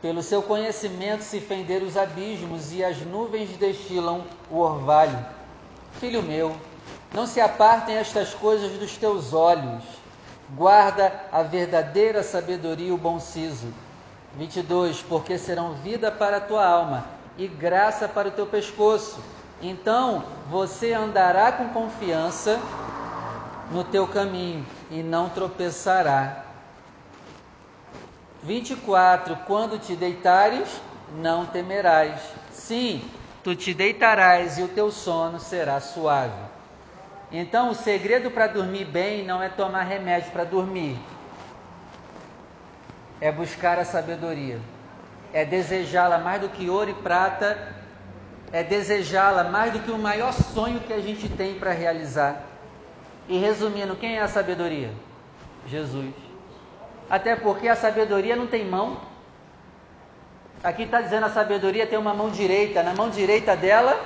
Pelo 0.00 0.22
seu 0.22 0.40
conhecimento 0.40 1.24
se 1.24 1.40
fenderam 1.40 1.84
os 1.84 1.96
abismos 1.96 2.72
e 2.72 2.84
as 2.84 3.04
nuvens 3.04 3.50
destilam 3.56 4.22
o 4.48 4.58
orvalho. 4.58 5.18
Filho 5.94 6.22
meu, 6.22 6.54
não 7.12 7.26
se 7.26 7.40
apartem 7.40 7.96
estas 7.96 8.32
coisas 8.32 8.70
dos 8.78 8.96
teus 8.96 9.32
olhos. 9.32 9.82
Guarda 10.50 11.12
a 11.32 11.42
verdadeira 11.42 12.22
sabedoria 12.22 12.90
e 12.90 12.92
o 12.92 12.96
bom 12.96 13.18
siso. 13.18 13.66
22. 14.36 15.02
Porque 15.02 15.36
serão 15.36 15.74
vida 15.74 16.08
para 16.08 16.36
a 16.36 16.40
tua 16.40 16.64
alma 16.64 17.04
e 17.36 17.48
graça 17.48 18.08
para 18.08 18.28
o 18.28 18.30
teu 18.30 18.46
pescoço. 18.46 19.20
Então 19.60 20.22
você 20.48 20.92
andará 20.92 21.50
com 21.50 21.70
confiança 21.70 22.60
no 23.72 23.82
teu 23.82 24.06
caminho 24.06 24.64
e 24.88 25.02
não 25.02 25.28
tropeçará. 25.28 26.49
24: 28.42 29.36
Quando 29.46 29.78
te 29.78 29.94
deitares, 29.94 30.80
não 31.16 31.46
temerás. 31.46 32.20
Sim, 32.52 33.02
tu 33.42 33.54
te 33.54 33.74
deitarás 33.74 34.58
e 34.58 34.62
o 34.62 34.68
teu 34.68 34.90
sono 34.90 35.38
será 35.38 35.80
suave. 35.80 36.50
Então, 37.32 37.70
o 37.70 37.74
segredo 37.74 38.30
para 38.30 38.48
dormir 38.48 38.84
bem 38.84 39.24
não 39.24 39.42
é 39.42 39.48
tomar 39.48 39.82
remédio 39.82 40.32
para 40.32 40.42
dormir, 40.42 40.98
é 43.20 43.30
buscar 43.30 43.78
a 43.78 43.84
sabedoria, 43.84 44.58
é 45.32 45.44
desejá-la 45.44 46.18
mais 46.18 46.40
do 46.40 46.48
que 46.48 46.68
ouro 46.68 46.90
e 46.90 46.94
prata, 46.94 47.56
é 48.52 48.64
desejá-la 48.64 49.44
mais 49.44 49.72
do 49.72 49.78
que 49.78 49.92
o 49.92 49.98
maior 49.98 50.32
sonho 50.32 50.80
que 50.80 50.92
a 50.92 51.00
gente 51.00 51.28
tem 51.28 51.54
para 51.54 51.70
realizar. 51.70 52.42
E 53.28 53.38
resumindo, 53.38 53.94
quem 53.94 54.16
é 54.16 54.22
a 54.22 54.26
sabedoria? 54.26 54.90
Jesus. 55.66 56.29
Até 57.10 57.34
porque 57.34 57.66
a 57.66 57.74
sabedoria 57.74 58.36
não 58.36 58.46
tem 58.46 58.64
mão. 58.64 59.00
Aqui 60.62 60.84
está 60.84 61.00
dizendo 61.00 61.26
a 61.26 61.30
sabedoria 61.30 61.86
tem 61.86 61.98
uma 61.98 62.14
mão 62.14 62.30
direita. 62.30 62.84
Na 62.84 62.94
mão 62.94 63.10
direita 63.10 63.56
dela, 63.56 64.00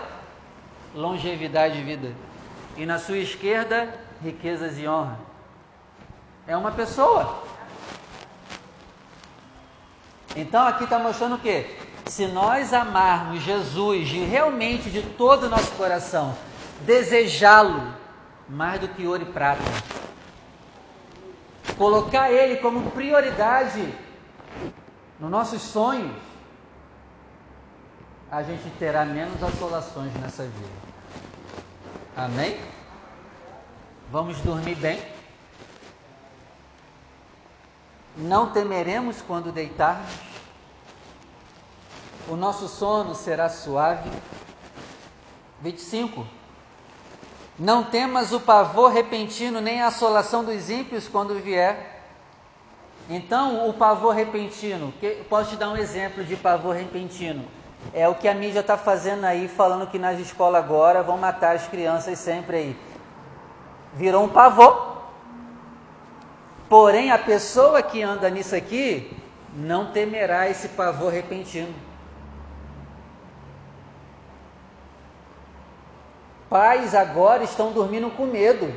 longevidade 0.95 1.77
de 1.77 1.83
vida. 1.83 2.15
E 2.79 2.87
na 2.87 2.99
sua 2.99 3.19
esquerda, 3.19 3.93
riquezas 4.23 4.79
e 4.79 4.89
honra. 4.89 5.19
É 6.47 6.57
uma 6.57 6.73
pessoa. 6.73 7.43
Então 10.35 10.67
aqui 10.67 10.85
está 10.85 10.99
mostrando 10.99 11.37
o 11.37 11.39
quê? 11.39 11.77
Se 12.07 12.27
nós 12.27 12.73
amarmos 12.73 13.43
Jesus 13.43 14.09
de, 14.09 14.25
realmente 14.25 14.91
de 14.91 15.03
todo 15.03 15.45
o 15.45 15.49
nosso 15.49 15.71
coração, 15.73 16.37
desejá-lo 16.81 17.95
mais 18.49 18.81
do 18.81 18.89
que 18.89 19.07
ouro 19.07 19.23
e 19.23 19.27
prata, 19.27 19.63
colocar 21.77 22.31
Ele 22.31 22.57
como 22.57 22.91
prioridade 22.91 23.95
nos 25.19 25.31
nossos 25.31 25.63
sonhos, 25.63 26.17
a 28.31 28.43
gente 28.43 28.69
terá 28.79 29.05
menos 29.05 29.43
assolações 29.43 30.13
nessa 30.15 30.43
vida. 30.43 30.95
Amém? 32.17 32.59
Vamos 34.11 34.39
dormir 34.41 34.75
bem? 34.77 35.01
Não 38.17 38.53
temeremos 38.53 39.21
quando 39.23 39.51
deitarmos? 39.51 40.11
O 42.29 42.37
nosso 42.37 42.69
sono 42.69 43.15
será 43.15 43.49
suave? 43.49 44.11
25. 45.61 46.27
Não 47.59 47.85
temas 47.85 48.33
o 48.33 48.41
pavor 48.41 48.91
repentino, 48.91 49.61
nem 49.61 49.81
a 49.81 49.87
assolação 49.87 50.45
dos 50.45 50.69
ímpios 50.69 51.07
quando 51.07 51.41
vier. 51.41 52.03
Então, 53.09 53.69
o 53.69 53.73
pavor 53.73 54.15
repentino, 54.15 54.93
que, 54.99 55.25
posso 55.29 55.51
te 55.51 55.57
dar 55.57 55.71
um 55.71 55.77
exemplo 55.77 56.25
de 56.25 56.37
pavor 56.37 56.75
repentino. 56.75 57.45
É 57.93 58.09
o 58.09 58.15
que 58.15 58.27
a 58.27 58.35
mídia 58.35 58.61
está 58.61 58.77
fazendo 58.77 59.25
aí, 59.25 59.47
falando 59.47 59.87
que 59.87 59.99
nas 59.99 60.19
escolas 60.19 60.65
agora 60.65 61.03
vão 61.03 61.19
matar 61.19 61.55
as 61.55 61.69
crianças 61.69 62.19
sempre 62.19 62.57
aí. 62.57 62.77
Virou 63.93 64.25
um 64.25 64.29
pavor. 64.29 65.03
Porém, 66.69 67.13
a 67.13 67.19
pessoa 67.19 67.83
que 67.83 68.03
anda 68.03 68.29
nisso 68.31 68.57
aqui 68.57 69.15
não 69.55 69.93
temerá 69.93 70.49
esse 70.49 70.69
pavor 70.71 71.13
repentino. 71.13 71.75
Pais 76.55 76.95
agora 76.95 77.43
estão 77.43 77.73
dormindo 77.73 78.09
com 78.11 78.27
medo, 78.27 78.73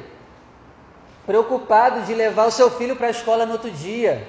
preocupados 1.27 2.07
de 2.07 2.15
levar 2.15 2.47
o 2.47 2.51
seu 2.51 2.71
filho 2.71 2.95
para 2.95 3.05
a 3.05 3.11
escola 3.11 3.45
no 3.45 3.51
outro 3.51 3.69
dia. 3.69 4.27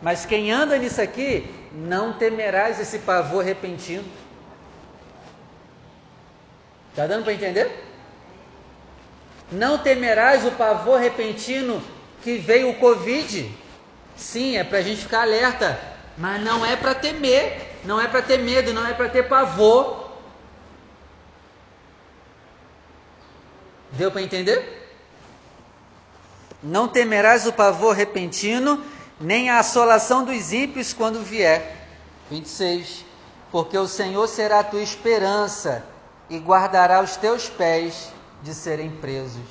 Mas 0.00 0.24
quem 0.24 0.52
anda 0.52 0.78
nisso 0.78 1.02
aqui, 1.02 1.52
não 1.72 2.12
temerás 2.12 2.78
esse 2.78 3.00
pavor 3.00 3.42
repentino. 3.42 4.04
Está 6.90 7.08
dando 7.08 7.24
para 7.24 7.32
entender? 7.32 7.88
Não 9.50 9.78
temerás 9.78 10.46
o 10.46 10.52
pavor 10.52 11.00
repentino 11.00 11.82
que 12.22 12.36
veio 12.36 12.70
o 12.70 12.76
Covid. 12.76 13.52
Sim, 14.14 14.58
é 14.58 14.62
para 14.62 14.78
a 14.78 14.82
gente 14.82 15.02
ficar 15.02 15.22
alerta, 15.22 15.76
mas 16.16 16.40
não 16.40 16.64
é 16.64 16.76
para 16.76 16.94
temer, 16.94 17.80
não 17.84 18.00
é 18.00 18.06
para 18.06 18.22
ter 18.22 18.38
medo, 18.38 18.72
não 18.72 18.86
é 18.86 18.94
para 18.94 19.08
ter 19.08 19.24
pavor. 19.24 20.01
Deu 23.92 24.10
para 24.10 24.22
entender? 24.22 24.90
Não 26.62 26.88
temerás 26.88 27.46
o 27.46 27.52
pavor 27.52 27.94
repentino, 27.94 28.82
nem 29.20 29.50
a 29.50 29.58
assolação 29.58 30.24
dos 30.24 30.52
ímpios 30.52 30.92
quando 30.92 31.22
vier. 31.22 31.86
26. 32.30 33.04
Porque 33.50 33.76
o 33.76 33.86
Senhor 33.86 34.26
será 34.28 34.60
a 34.60 34.64
tua 34.64 34.82
esperança 34.82 35.84
e 36.30 36.38
guardará 36.38 37.02
os 37.02 37.16
teus 37.16 37.48
pés 37.48 38.10
de 38.42 38.54
serem 38.54 38.90
presos. 38.90 39.44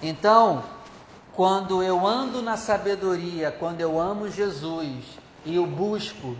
Então, 0.00 0.62
quando 1.34 1.82
eu 1.82 2.06
ando 2.06 2.40
na 2.40 2.56
sabedoria, 2.56 3.50
quando 3.50 3.80
eu 3.80 3.98
amo 3.98 4.30
Jesus 4.30 5.04
e 5.44 5.58
o 5.58 5.66
busco, 5.66 6.36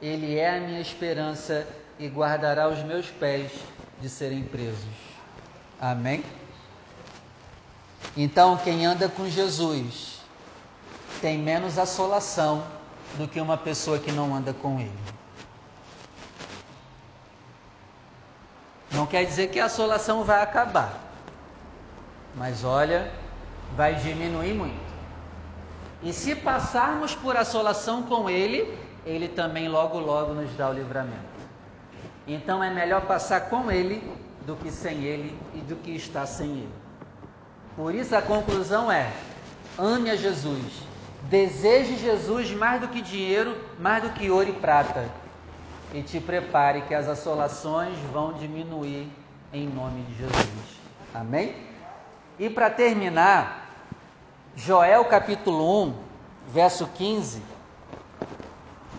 Ele 0.00 0.38
é 0.38 0.56
a 0.56 0.60
minha 0.60 0.80
esperança 0.80 1.66
e 1.98 2.08
guardará 2.08 2.68
os 2.68 2.82
meus 2.82 3.06
pés 3.06 3.52
de 4.00 4.08
serem 4.08 4.42
presos. 4.44 5.09
Amém? 5.80 6.22
Então, 8.14 8.58
quem 8.58 8.84
anda 8.84 9.08
com 9.08 9.26
Jesus 9.26 10.20
tem 11.22 11.38
menos 11.38 11.78
assolação 11.78 12.62
do 13.16 13.26
que 13.26 13.40
uma 13.40 13.56
pessoa 13.56 13.98
que 13.98 14.12
não 14.12 14.34
anda 14.34 14.52
com 14.52 14.78
Ele. 14.78 14.92
Não 18.92 19.06
quer 19.06 19.24
dizer 19.24 19.48
que 19.48 19.58
a 19.58 19.66
assolação 19.66 20.22
vai 20.22 20.42
acabar, 20.42 21.00
mas 22.34 22.62
olha, 22.62 23.10
vai 23.74 23.94
diminuir 23.94 24.52
muito. 24.52 24.90
E 26.02 26.12
se 26.12 26.34
passarmos 26.34 27.14
por 27.14 27.36
assolação 27.36 28.02
com 28.02 28.28
Ele, 28.28 28.76
Ele 29.06 29.28
também 29.28 29.68
logo, 29.68 29.98
logo 29.98 30.34
nos 30.34 30.54
dá 30.56 30.68
o 30.68 30.72
livramento. 30.72 31.30
Então 32.26 32.62
é 32.62 32.70
melhor 32.70 33.02
passar 33.02 33.48
com 33.48 33.70
Ele 33.70 34.02
do 34.46 34.56
que 34.56 34.70
sem 34.70 35.02
ele 35.04 35.38
e 35.54 35.58
do 35.58 35.76
que 35.76 35.94
está 35.94 36.26
sem 36.26 36.50
ele. 36.50 36.74
Por 37.76 37.94
isso 37.94 38.14
a 38.14 38.22
conclusão 38.22 38.90
é: 38.90 39.12
ame 39.78 40.10
a 40.10 40.16
Jesus, 40.16 40.82
deseje 41.24 41.96
Jesus 41.96 42.50
mais 42.52 42.80
do 42.80 42.88
que 42.88 43.00
dinheiro, 43.00 43.56
mais 43.78 44.02
do 44.02 44.10
que 44.10 44.30
ouro 44.30 44.48
e 44.48 44.52
prata, 44.52 45.08
e 45.92 46.02
te 46.02 46.20
prepare 46.20 46.82
que 46.82 46.94
as 46.94 47.08
assolações 47.08 47.96
vão 48.12 48.32
diminuir 48.32 49.08
em 49.52 49.68
nome 49.68 50.02
de 50.02 50.18
Jesus. 50.18 50.80
Amém? 51.14 51.54
E 52.38 52.48
para 52.48 52.70
terminar, 52.70 53.68
Joel 54.56 55.04
capítulo 55.04 55.84
1, 55.84 55.94
verso 56.52 56.86
15, 56.86 57.42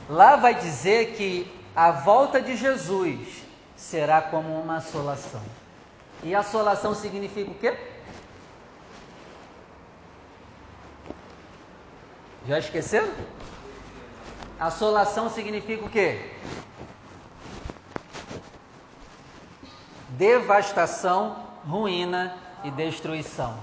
lá 0.10 0.36
vai 0.36 0.54
dizer 0.54 1.14
que 1.14 1.52
a 1.76 1.92
volta 1.92 2.42
de 2.42 2.56
Jesus 2.56 3.41
será 3.82 4.22
como 4.22 4.62
uma 4.62 4.78
assolação. 4.78 5.42
E 6.24 6.36
assolação 6.36 6.94
significa 6.94 7.50
o 7.50 7.56
quê? 7.56 7.76
Já 12.48 12.60
esqueceram? 12.60 13.12
Assolação 14.60 15.30
significa 15.32 15.84
o 15.84 15.90
quê? 15.90 16.32
Devastação, 20.10 21.44
ruína 21.68 22.38
e 22.64 22.70
destruição. 22.70 23.58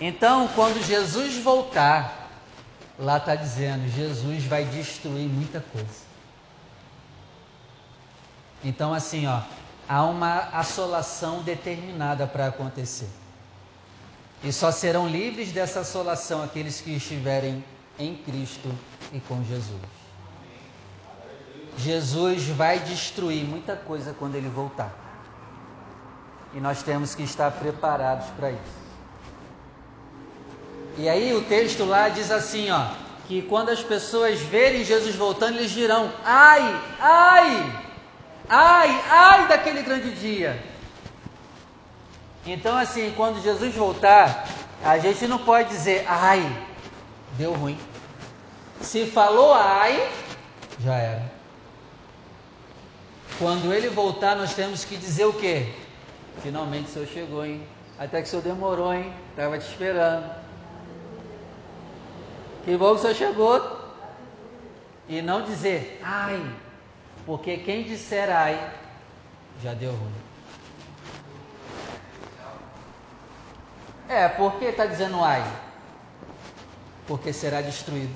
Então, 0.00 0.48
quando 0.48 0.82
Jesus 0.82 1.36
voltar, 1.36 2.30
lá 2.98 3.18
está 3.18 3.34
dizendo, 3.34 3.86
Jesus 3.88 4.44
vai 4.44 4.64
destruir 4.64 5.28
muita 5.28 5.60
coisa. 5.60 6.09
Então, 8.64 8.92
assim, 8.92 9.26
ó, 9.26 9.40
há 9.88 10.04
uma 10.04 10.48
assolação 10.52 11.42
determinada 11.42 12.26
para 12.26 12.46
acontecer. 12.46 13.08
E 14.42 14.52
só 14.52 14.70
serão 14.70 15.08
livres 15.08 15.52
dessa 15.52 15.80
assolação 15.80 16.42
aqueles 16.42 16.80
que 16.80 16.96
estiverem 16.96 17.64
em 17.98 18.16
Cristo 18.16 18.70
e 19.12 19.20
com 19.20 19.42
Jesus. 19.44 19.80
Jesus 21.76 22.46
vai 22.48 22.78
destruir 22.78 23.44
muita 23.44 23.76
coisa 23.76 24.14
quando 24.18 24.34
ele 24.34 24.48
voltar. 24.48 24.92
E 26.54 26.60
nós 26.60 26.82
temos 26.82 27.14
que 27.14 27.22
estar 27.22 27.50
preparados 27.52 28.26
para 28.36 28.50
isso. 28.50 28.80
E 30.98 31.08
aí 31.08 31.32
o 31.34 31.42
texto 31.42 31.84
lá 31.84 32.08
diz 32.08 32.30
assim, 32.30 32.70
ó, 32.70 32.88
que 33.28 33.42
quando 33.42 33.68
as 33.68 33.82
pessoas 33.82 34.40
verem 34.40 34.84
Jesus 34.84 35.14
voltando, 35.14 35.58
eles 35.58 35.70
dirão: 35.70 36.12
"Ai, 36.24 36.82
ai! 36.98 37.89
Ai, 38.50 38.90
ai 39.08 39.48
daquele 39.48 39.82
grande 39.82 40.10
dia!" 40.10 40.60
Então 42.44 42.76
assim, 42.76 43.12
quando 43.16 43.40
Jesus 43.40 43.74
voltar, 43.74 44.46
a 44.84 44.98
gente 44.98 45.26
não 45.28 45.38
pode 45.38 45.68
dizer: 45.68 46.04
"Ai, 46.08 46.44
deu 47.38 47.52
ruim". 47.54 47.78
Se 48.80 49.06
falou 49.06 49.54
ai, 49.54 50.10
já 50.80 50.94
era. 50.94 51.40
Quando 53.38 53.72
ele 53.72 53.88
voltar, 53.88 54.36
nós 54.36 54.54
temos 54.54 54.84
que 54.84 54.96
dizer 54.96 55.26
o 55.26 55.32
quê? 55.32 55.72
Finalmente 56.42 56.88
o 56.88 56.92
senhor 56.92 57.08
chegou, 57.08 57.44
hein? 57.44 57.66
Até 57.98 58.20
que 58.20 58.28
o 58.28 58.30
senhor 58.30 58.42
demorou, 58.42 58.92
hein? 58.92 59.12
Estava 59.30 59.58
te 59.58 59.66
esperando. 59.66 60.30
Que 62.64 62.76
bom 62.76 62.92
que 62.92 62.96
o 62.96 62.98
senhor 62.98 63.14
chegou. 63.14 63.80
E 65.08 65.20
não 65.22 65.42
dizer, 65.42 66.00
ai, 66.02 66.42
porque 67.30 67.58
quem 67.58 67.84
disser 67.84 68.28
ai, 68.28 68.74
já 69.62 69.72
deu 69.72 69.92
ruim. 69.92 70.12
É, 74.08 74.28
por 74.30 74.54
que 74.54 74.64
está 74.64 74.84
dizendo 74.84 75.22
ai? 75.22 75.40
Porque 77.06 77.32
será 77.32 77.60
destruído. 77.60 78.12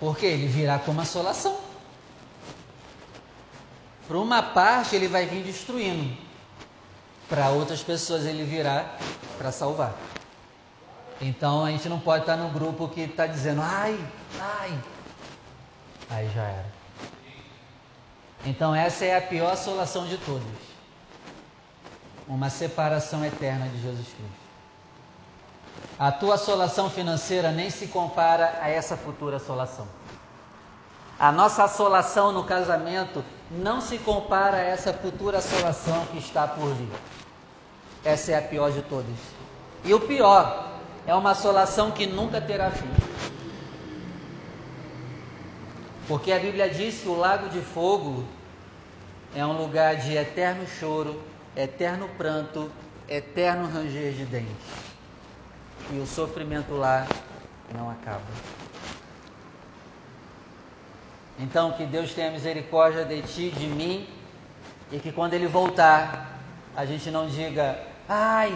Porque 0.00 0.24
ele 0.24 0.46
virá 0.46 0.78
como 0.78 1.02
assolação. 1.02 1.60
Para 4.08 4.16
uma 4.16 4.42
parte 4.42 4.96
ele 4.96 5.08
vai 5.08 5.26
vir 5.26 5.44
destruindo, 5.44 6.16
para 7.28 7.50
outras 7.50 7.82
pessoas 7.82 8.24
ele 8.24 8.44
virá 8.44 8.96
para 9.36 9.52
salvar. 9.52 9.92
Então 11.24 11.64
a 11.64 11.70
gente 11.70 11.88
não 11.88 12.00
pode 12.00 12.24
estar 12.24 12.36
no 12.36 12.48
grupo 12.48 12.88
que 12.88 13.02
está 13.02 13.28
dizendo, 13.28 13.62
ai, 13.62 13.96
ai, 14.40 14.76
aí 16.10 16.28
já 16.34 16.42
era. 16.42 16.66
Então 18.44 18.74
essa 18.74 19.04
é 19.04 19.16
a 19.16 19.22
pior 19.22 19.52
assolação 19.52 20.04
de 20.04 20.18
todas. 20.18 20.42
Uma 22.26 22.50
separação 22.50 23.24
eterna 23.24 23.68
de 23.68 23.80
Jesus 23.80 24.08
Cristo. 24.08 24.42
A 25.96 26.10
tua 26.10 26.34
assolação 26.34 26.90
financeira 26.90 27.52
nem 27.52 27.70
se 27.70 27.86
compara 27.86 28.58
a 28.60 28.68
essa 28.68 28.96
futura 28.96 29.36
assolação. 29.36 29.86
A 31.20 31.30
nossa 31.30 31.62
assolação 31.62 32.32
no 32.32 32.42
casamento 32.42 33.24
não 33.48 33.80
se 33.80 33.96
compara 33.98 34.56
a 34.56 34.62
essa 34.62 34.92
futura 34.92 35.38
assolação 35.38 36.04
que 36.06 36.18
está 36.18 36.48
por 36.48 36.74
vir. 36.74 36.90
Essa 38.04 38.32
é 38.32 38.38
a 38.38 38.42
pior 38.42 38.72
de 38.72 38.82
todas. 38.82 39.14
E 39.84 39.94
o 39.94 40.00
pior 40.00 40.71
é 41.06 41.14
uma 41.14 41.32
assolação 41.32 41.90
que 41.90 42.06
nunca 42.06 42.40
terá 42.40 42.70
fim. 42.70 42.90
Porque 46.08 46.32
a 46.32 46.38
Bíblia 46.38 46.68
diz 46.68 47.00
que 47.00 47.08
o 47.08 47.16
lago 47.16 47.48
de 47.48 47.60
fogo 47.60 48.24
é 49.34 49.44
um 49.44 49.56
lugar 49.56 49.96
de 49.96 50.16
eterno 50.16 50.66
choro, 50.66 51.22
eterno 51.56 52.08
pranto, 52.16 52.70
eterno 53.08 53.68
ranger 53.68 54.12
de 54.12 54.24
dentes 54.24 54.82
e 55.90 55.98
o 55.98 56.06
sofrimento 56.06 56.74
lá 56.74 57.06
não 57.74 57.90
acaba. 57.90 58.22
Então, 61.38 61.72
que 61.72 61.84
Deus 61.84 62.12
tenha 62.12 62.30
misericórdia 62.30 63.04
de 63.04 63.22
ti, 63.22 63.50
de 63.50 63.66
mim, 63.66 64.08
e 64.90 64.98
que 64.98 65.10
quando 65.10 65.34
Ele 65.34 65.46
voltar, 65.46 66.38
a 66.76 66.86
gente 66.86 67.10
não 67.10 67.26
diga, 67.26 67.78
ai, 68.08 68.52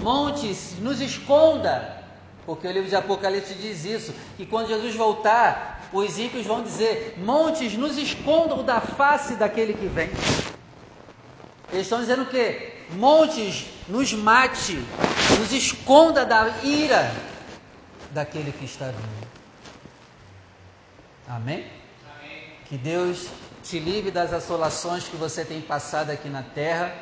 montes, 0.00 0.78
nos 0.80 1.00
esconda, 1.00 2.02
porque 2.46 2.66
o 2.66 2.72
livro 2.72 2.88
de 2.88 2.96
Apocalipse 2.96 3.54
diz 3.54 3.84
isso, 3.84 4.14
que 4.36 4.46
quando 4.46 4.68
Jesus 4.68 4.94
voltar, 4.94 5.88
os 5.92 6.18
ímpios 6.18 6.46
vão 6.46 6.62
dizer, 6.62 7.14
montes, 7.18 7.74
nos 7.74 7.98
escondam 7.98 8.64
da 8.64 8.80
face 8.80 9.34
daquele 9.34 9.74
que 9.74 9.86
vem. 9.86 10.10
Eles 11.72 11.82
estão 11.82 12.00
dizendo 12.00 12.22
o 12.22 12.26
quê? 12.26 12.74
Montes, 12.90 13.66
nos 13.88 14.12
mate, 14.12 14.82
nos 15.38 15.52
esconda 15.52 16.24
da 16.24 16.48
ira 16.64 17.12
daquele 18.10 18.52
que 18.52 18.64
está 18.64 18.86
vindo. 18.86 19.28
Amém? 21.28 21.64
Amém? 22.18 22.42
Que 22.66 22.76
Deus 22.76 23.28
te 23.62 23.78
livre 23.78 24.10
das 24.10 24.32
assolações 24.32 25.04
que 25.04 25.16
você 25.16 25.44
tem 25.44 25.60
passado 25.60 26.10
aqui 26.10 26.28
na 26.28 26.42
terra 26.42 26.92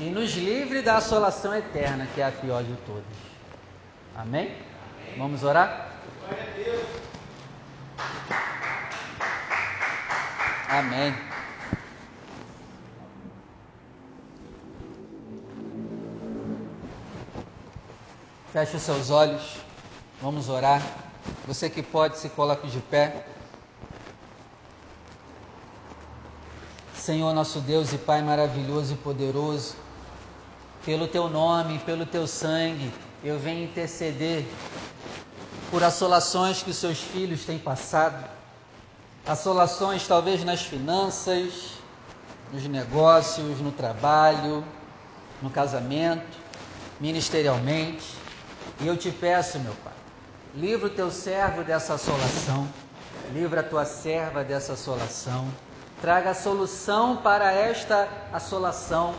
e 0.00 0.10
nos 0.10 0.32
livre 0.34 0.80
da 0.82 0.96
assolação 0.96 1.54
eterna, 1.54 2.06
que 2.14 2.20
é 2.20 2.26
a 2.26 2.32
pior 2.32 2.62
de 2.62 2.74
todas. 2.86 3.04
Amém? 4.14 4.46
Amém. 4.46 5.18
Vamos 5.18 5.42
orar? 5.42 5.92
Amém. 10.68 11.14
Feche 18.52 18.76
os 18.76 18.82
seus 18.82 19.10
olhos, 19.10 19.56
vamos 20.22 20.48
orar. 20.48 20.82
Você 21.46 21.68
que 21.68 21.82
pode, 21.82 22.18
se 22.18 22.28
coloque 22.28 22.68
de 22.68 22.80
pé. 22.80 23.26
Senhor 26.94 27.32
nosso 27.32 27.60
Deus 27.60 27.92
e 27.92 27.98
Pai 27.98 28.22
maravilhoso 28.22 28.92
e 28.92 28.96
poderoso, 28.96 29.74
pelo 30.84 31.06
Teu 31.06 31.28
nome, 31.28 31.78
pelo 31.80 32.06
Teu 32.06 32.26
sangue, 32.26 32.92
eu 33.22 33.38
venho 33.38 33.64
interceder 33.64 34.46
por 35.70 35.82
assolações 35.82 36.62
que 36.62 36.70
os 36.70 36.76
Seus 36.76 36.98
filhos 36.98 37.44
têm 37.44 37.58
passado, 37.58 38.28
assolações 39.26 40.06
talvez 40.06 40.44
nas 40.44 40.62
finanças, 40.62 41.78
nos 42.52 42.64
negócios, 42.66 43.60
no 43.60 43.70
trabalho, 43.70 44.64
no 45.42 45.50
casamento, 45.50 46.38
ministerialmente. 47.00 48.16
E 48.80 48.86
eu 48.86 48.96
te 48.96 49.10
peço, 49.10 49.58
meu 49.58 49.74
Pai, 49.84 49.92
livra 50.54 50.86
o 50.86 50.90
teu 50.90 51.10
servo 51.10 51.62
dessa 51.62 51.94
assolação, 51.94 52.68
livra 53.32 53.60
a 53.60 53.64
tua 53.64 53.84
serva 53.84 54.42
dessa 54.42 54.72
assolação, 54.72 55.48
traga 56.00 56.32
solução 56.32 57.16
para 57.16 57.52
esta 57.52 58.08
assolação, 58.32 59.14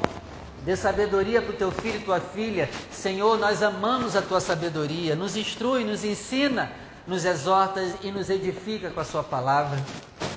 dê 0.64 0.76
sabedoria 0.76 1.42
para 1.42 1.52
o 1.52 1.58
teu 1.58 1.72
filho 1.72 1.98
e 1.98 2.04
tua 2.04 2.20
filha. 2.20 2.70
Senhor, 2.92 3.38
nós 3.38 3.64
amamos 3.64 4.16
a 4.16 4.22
tua 4.22 4.40
sabedoria, 4.40 5.16
nos 5.16 5.36
instrui, 5.36 5.84
nos 5.84 6.04
ensina, 6.04 6.72
nos 7.08 7.26
exorta 7.26 7.82
e 8.02 8.12
nos 8.12 8.30
edifica 8.30 8.90
com 8.90 9.00
a 9.00 9.06
sua 9.06 9.24
palavra. 9.24 9.80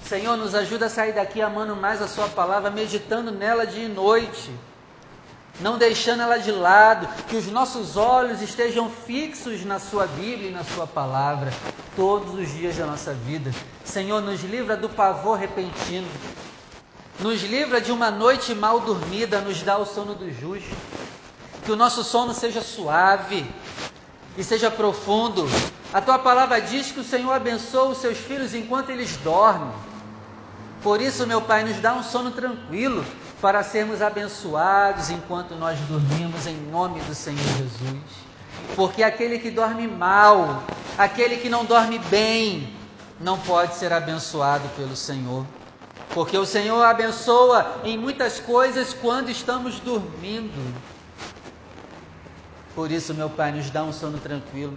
Senhor, 0.04 0.36
nos 0.36 0.54
ajuda 0.54 0.86
a 0.86 0.90
sair 0.90 1.12
daqui 1.12 1.40
amando 1.40 1.74
mais 1.74 2.02
a 2.02 2.08
sua 2.08 2.28
palavra, 2.28 2.70
meditando 2.70 3.30
nela 3.30 3.66
dia 3.66 3.84
e 3.84 3.88
noite 3.88 4.50
não 5.60 5.78
deixando 5.78 6.22
ela 6.22 6.38
de 6.38 6.50
lado, 6.50 7.08
que 7.28 7.36
os 7.36 7.46
nossos 7.46 7.96
olhos 7.96 8.40
estejam 8.40 8.88
fixos 8.90 9.64
na 9.64 9.78
Sua 9.78 10.06
Bíblia 10.06 10.48
e 10.48 10.52
na 10.52 10.64
Sua 10.64 10.86
palavra, 10.86 11.52
todos 11.94 12.34
os 12.34 12.52
dias 12.52 12.76
da 12.76 12.86
nossa 12.86 13.12
vida. 13.12 13.52
Senhor, 13.84 14.20
nos 14.20 14.42
livra 14.42 14.76
do 14.76 14.88
pavor 14.88 15.38
repentino, 15.38 16.08
nos 17.20 17.42
livra 17.42 17.80
de 17.80 17.92
uma 17.92 18.10
noite 18.10 18.54
mal 18.54 18.80
dormida, 18.80 19.40
nos 19.40 19.62
dá 19.62 19.78
o 19.78 19.86
sono 19.86 20.14
do 20.14 20.30
justo, 20.32 20.74
que 21.64 21.70
o 21.70 21.76
nosso 21.76 22.02
sono 22.02 22.34
seja 22.34 22.60
suave 22.60 23.46
e 24.36 24.42
seja 24.42 24.70
profundo. 24.70 25.46
A 25.92 26.00
Tua 26.00 26.18
palavra 26.18 26.60
diz 26.60 26.90
que 26.90 27.00
o 27.00 27.04
Senhor 27.04 27.32
abençoa 27.32 27.90
os 27.90 27.98
seus 27.98 28.18
filhos 28.18 28.54
enquanto 28.54 28.90
eles 28.90 29.16
dormem. 29.18 29.72
Por 30.82 31.00
isso, 31.00 31.26
meu 31.26 31.40
Pai, 31.40 31.64
nos 31.64 31.78
dá 31.78 31.94
um 31.94 32.02
sono 32.02 32.32
tranquilo, 32.32 33.04
para 33.40 33.62
sermos 33.64 34.00
abençoados 34.00 35.10
enquanto 35.10 35.54
nós 35.56 35.78
dormimos 35.80 36.46
em 36.46 36.56
nome 36.70 37.00
do 37.00 37.14
Senhor 37.14 37.44
Jesus. 37.58 38.00
Porque 38.76 39.02
aquele 39.02 39.38
que 39.38 39.50
dorme 39.50 39.88
mal, 39.88 40.62
aquele 40.96 41.36
que 41.36 41.48
não 41.48 41.64
dorme 41.64 41.98
bem, 42.08 42.72
não 43.20 43.38
pode 43.38 43.74
ser 43.74 43.92
abençoado 43.92 44.68
pelo 44.76 44.94
Senhor. 44.94 45.44
Porque 46.14 46.36
o 46.36 46.44
Senhor 46.44 46.82
abençoa 46.82 47.80
em 47.84 47.96
muitas 47.96 48.38
coisas 48.38 48.92
quando 48.92 49.30
estamos 49.30 49.80
dormindo. 49.80 50.52
Por 52.74 52.90
isso, 52.90 53.14
meu 53.14 53.30
Pai, 53.30 53.50
nos 53.52 53.70
dá 53.70 53.82
um 53.82 53.92
sono 53.92 54.18
tranquilo. 54.18 54.76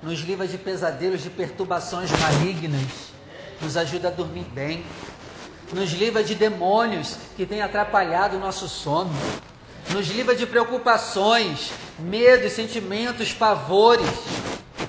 Nos 0.00 0.20
livra 0.20 0.46
de 0.46 0.58
pesadelos, 0.58 1.22
de 1.22 1.30
perturbações 1.30 2.10
malignas. 2.12 3.12
Nos 3.60 3.76
ajuda 3.76 4.08
a 4.08 4.10
dormir 4.10 4.44
bem. 4.52 4.84
Nos 5.72 5.92
livra 5.92 6.22
de 6.22 6.36
demônios 6.36 7.16
que 7.36 7.44
têm 7.44 7.60
atrapalhado 7.60 8.36
o 8.36 8.40
nosso 8.40 8.68
sono. 8.68 9.12
Nos 9.92 10.06
livra 10.08 10.36
de 10.36 10.46
preocupações, 10.46 11.72
medos, 11.98 12.52
sentimentos, 12.52 13.32
pavores 13.32 14.08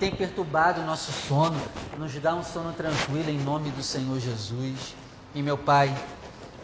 têm 0.05 0.15
perturbado 0.15 0.81
o 0.81 0.85
nosso 0.85 1.11
sono. 1.11 1.59
Nos 1.97 2.13
dá 2.19 2.35
um 2.35 2.43
sono 2.43 2.71
tranquilo 2.73 3.29
em 3.29 3.39
nome 3.39 3.71
do 3.71 3.81
Senhor 3.81 4.19
Jesus. 4.19 4.95
E 5.33 5.41
meu 5.41 5.57
Pai, 5.57 5.93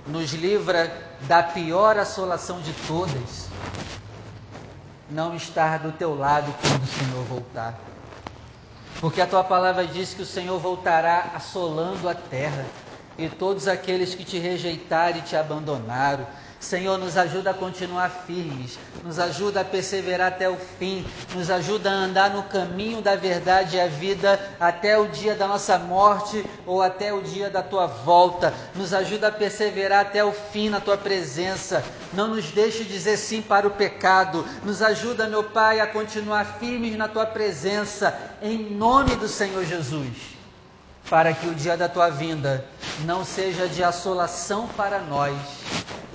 nos 0.05 0.31
livra 0.33 0.95
da 1.21 1.41
pior 1.41 1.97
assolação 1.97 2.61
de 2.61 2.71
todas, 2.87 3.47
não 5.09 5.35
estar 5.35 5.79
do 5.79 5.91
teu 5.91 6.15
lado 6.15 6.53
quando 6.61 6.83
o 6.83 6.87
Senhor 6.87 7.23
voltar. 7.25 7.79
Porque 8.99 9.19
a 9.19 9.27
tua 9.27 9.43
palavra 9.43 9.87
diz 9.87 10.13
que 10.13 10.21
o 10.21 10.25
Senhor 10.25 10.59
voltará 10.59 11.31
assolando 11.33 12.07
a 12.07 12.13
terra, 12.13 12.65
e 13.17 13.27
todos 13.27 13.67
aqueles 13.67 14.13
que 14.13 14.23
te 14.23 14.37
rejeitaram 14.37 15.17
e 15.17 15.21
te 15.21 15.35
abandonaram, 15.35 16.25
Senhor, 16.61 16.95
nos 16.99 17.17
ajuda 17.17 17.49
a 17.49 17.55
continuar 17.55 18.09
firmes, 18.27 18.77
nos 19.03 19.17
ajuda 19.17 19.61
a 19.61 19.65
perseverar 19.65 20.27
até 20.27 20.47
o 20.47 20.55
fim, 20.55 21.03
nos 21.33 21.49
ajuda 21.49 21.89
a 21.89 21.93
andar 21.93 22.29
no 22.29 22.43
caminho 22.43 23.01
da 23.01 23.15
verdade 23.15 23.77
e 23.77 23.81
a 23.81 23.87
vida 23.87 24.39
até 24.59 24.95
o 24.95 25.07
dia 25.07 25.33
da 25.33 25.47
nossa 25.47 25.79
morte 25.79 26.45
ou 26.67 26.79
até 26.83 27.11
o 27.11 27.21
dia 27.23 27.49
da 27.49 27.63
tua 27.63 27.87
volta. 27.87 28.53
Nos 28.75 28.93
ajuda 28.93 29.29
a 29.29 29.31
perseverar 29.31 30.01
até 30.01 30.23
o 30.23 30.31
fim 30.31 30.69
na 30.69 30.79
tua 30.79 30.97
presença. 30.97 31.83
Não 32.13 32.27
nos 32.27 32.51
deixe 32.51 32.83
dizer 32.83 33.17
sim 33.17 33.41
para 33.41 33.67
o 33.67 33.71
pecado. 33.71 34.45
Nos 34.63 34.83
ajuda, 34.83 35.27
meu 35.27 35.43
Pai, 35.43 35.79
a 35.79 35.87
continuar 35.87 36.45
firmes 36.59 36.95
na 36.95 37.07
tua 37.07 37.25
presença, 37.25 38.15
em 38.39 38.69
nome 38.69 39.15
do 39.15 39.27
Senhor 39.27 39.65
Jesus 39.65 40.31
para 41.09 41.33
que 41.33 41.45
o 41.45 41.53
dia 41.53 41.75
da 41.75 41.89
tua 41.89 42.09
vinda 42.09 42.63
não 43.03 43.25
seja 43.25 43.67
de 43.67 43.83
assolação 43.83 44.67
para 44.77 44.99
nós, 44.99 45.35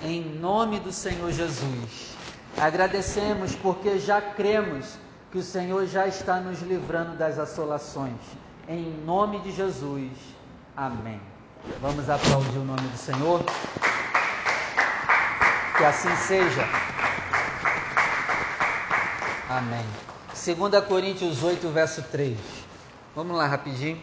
em 0.06 0.22
nome 0.22 0.78
do 0.78 0.92
Senhor 0.92 1.32
Jesus. 1.32 2.16
Agradecemos 2.56 3.56
porque 3.56 3.98
já 3.98 4.20
cremos 4.20 4.96
que 5.32 5.38
o 5.38 5.42
Senhor 5.42 5.84
já 5.86 6.06
está 6.06 6.38
nos 6.38 6.62
livrando 6.62 7.16
das 7.16 7.38
assolações, 7.38 8.20
em 8.68 8.84
nome 9.04 9.40
de 9.40 9.50
Jesus. 9.50 10.12
Amém. 10.76 11.20
Vamos 11.80 12.08
aplaudir 12.08 12.56
o 12.56 12.64
nome 12.64 12.82
do 12.82 12.96
Senhor. 12.96 13.42
Que 15.76 15.84
assim 15.84 16.14
seja. 16.16 16.64
Amém. 19.50 19.84
2 20.28 20.84
Coríntios 20.84 21.42
8, 21.42 21.68
verso 21.70 22.02
3. 22.04 22.38
Vamos 23.14 23.36
lá 23.36 23.46
rapidinho. 23.46 24.00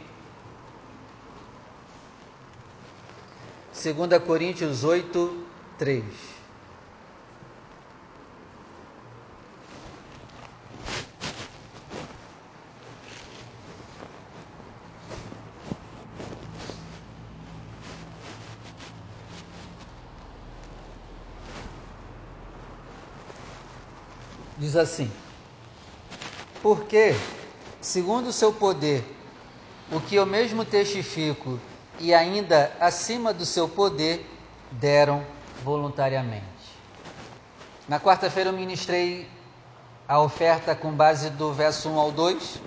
2 3.73 4.23
Coríntios 4.23 4.83
8, 4.83 5.42
3. 5.77 6.43
Diz 24.55 24.75
assim: 24.75 25.11
Porque, 26.61 27.15
segundo 27.81 28.27
o 28.27 28.33
seu 28.33 28.53
poder, 28.53 29.03
o 29.89 29.99
que 29.99 30.15
eu 30.15 30.25
mesmo 30.25 30.63
testifico, 30.63 31.59
e 31.99 32.13
ainda 32.13 32.75
acima 32.79 33.33
do 33.33 33.45
seu 33.45 33.67
poder, 33.67 34.25
deram 34.71 35.42
voluntariamente. 35.63 36.43
Na 37.87 37.99
quarta-feira 37.99 38.49
eu 38.49 38.53
ministrei 38.53 39.29
a 40.07 40.19
oferta 40.19 40.73
com 40.73 40.91
base 40.91 41.29
do 41.31 41.53
verso 41.53 41.89
1 41.89 41.99
ao 41.99 42.11
2 42.11 42.61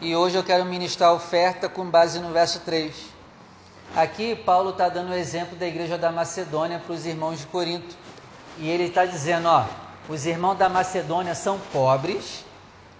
e 0.00 0.14
hoje 0.14 0.36
eu 0.36 0.44
quero 0.44 0.64
ministrar 0.64 1.10
a 1.10 1.12
oferta 1.12 1.68
com 1.68 1.88
base 1.88 2.18
no 2.18 2.32
verso 2.32 2.60
3. 2.60 2.94
Aqui 3.96 4.36
Paulo 4.36 4.70
está 4.70 4.88
dando 4.88 5.10
o 5.10 5.14
exemplo 5.14 5.56
da 5.56 5.66
igreja 5.66 5.96
da 5.96 6.12
Macedônia 6.12 6.78
para 6.78 6.94
os 6.94 7.06
irmãos 7.06 7.40
de 7.40 7.46
Corinto 7.46 7.96
e 8.58 8.68
ele 8.68 8.84
está 8.84 9.04
dizendo: 9.04 9.48
ó, 9.48 9.64
os 10.08 10.26
irmãos 10.26 10.56
da 10.56 10.68
Macedônia 10.68 11.34
são 11.34 11.58
pobres 11.72 12.44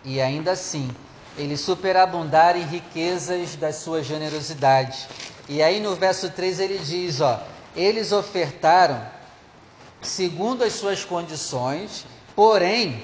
e 0.05 0.20
ainda 0.20 0.53
assim 0.53 0.90
eles 1.37 1.61
superabundaram 1.61 2.59
em 2.59 2.64
riquezas 2.64 3.55
da 3.55 3.72
sua 3.72 4.03
generosidade. 4.03 5.07
E 5.48 5.62
aí 5.62 5.81
no 5.81 5.94
verso 5.94 6.31
3 6.31 6.59
ele 6.59 6.79
diz, 6.79 7.20
ó, 7.20 7.40
eles 7.75 8.13
ofertaram 8.13 9.01
segundo 10.01 10.65
as 10.65 10.75
suas 10.75 11.05
condições, 11.05 12.07
porém, 12.35 13.03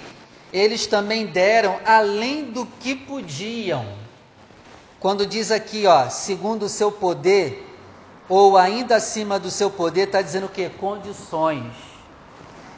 eles 0.53 0.87
também 0.87 1.27
deram 1.27 1.79
além 1.85 2.45
do 2.45 2.65
que 2.67 2.95
podiam. 2.95 3.85
Quando 5.01 5.27
diz 5.27 5.51
aqui, 5.51 5.87
ó, 5.87 6.09
segundo 6.09 6.65
o 6.65 6.69
seu 6.69 6.91
poder, 6.91 7.71
ou 8.29 8.57
ainda 8.57 8.97
acima 8.97 9.39
do 9.39 9.51
seu 9.51 9.71
poder, 9.71 10.07
está 10.07 10.23
dizendo 10.23 10.47
o 10.47 10.49
que? 10.49 10.69
Condições. 10.71 11.75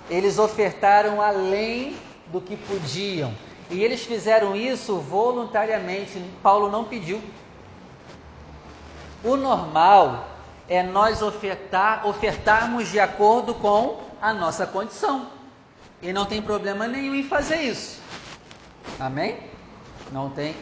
Eles 0.08 0.38
ofertaram 0.38 1.20
além 1.20 1.96
do 2.28 2.40
que 2.40 2.56
podiam. 2.56 3.32
E 3.70 3.82
eles 3.82 4.04
fizeram 4.04 4.56
isso 4.56 4.98
voluntariamente. 4.98 6.20
Paulo 6.42 6.70
não 6.70 6.84
pediu. 6.84 7.20
O 9.22 9.36
normal 9.36 10.35
é 10.68 10.82
nós 10.82 11.22
ofertar, 11.22 12.06
ofertarmos 12.06 12.90
de 12.90 12.98
acordo 12.98 13.54
com 13.54 14.00
a 14.20 14.32
nossa 14.32 14.66
condição. 14.66 15.30
E 16.02 16.12
não 16.12 16.26
tem 16.26 16.42
problema 16.42 16.86
nenhum 16.86 17.14
em 17.14 17.24
fazer 17.24 17.62
isso. 17.62 18.00
Amém? 18.98 19.38
Não 20.12 20.30
tem. 20.30 20.54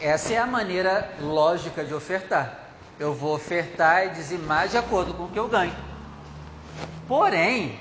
Essa 0.00 0.34
é 0.34 0.38
a 0.38 0.46
maneira 0.46 1.14
lógica 1.20 1.84
de 1.84 1.94
ofertar. 1.94 2.60
Eu 2.98 3.14
vou 3.14 3.34
ofertar 3.34 4.06
e 4.06 4.10
dizimar 4.10 4.68
de 4.68 4.76
acordo 4.76 5.14
com 5.14 5.24
o 5.24 5.28
que 5.28 5.38
eu 5.38 5.48
ganho. 5.48 5.74
Porém, 7.06 7.78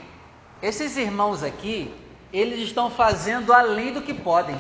esses 0.62 0.98
irmãos 0.98 1.44
aqui, 1.44 1.94
eles 2.32 2.60
estão 2.60 2.90
fazendo 2.90 3.54
além 3.54 3.94
do 3.94 4.02
que 4.02 4.14
podem. 4.14 4.56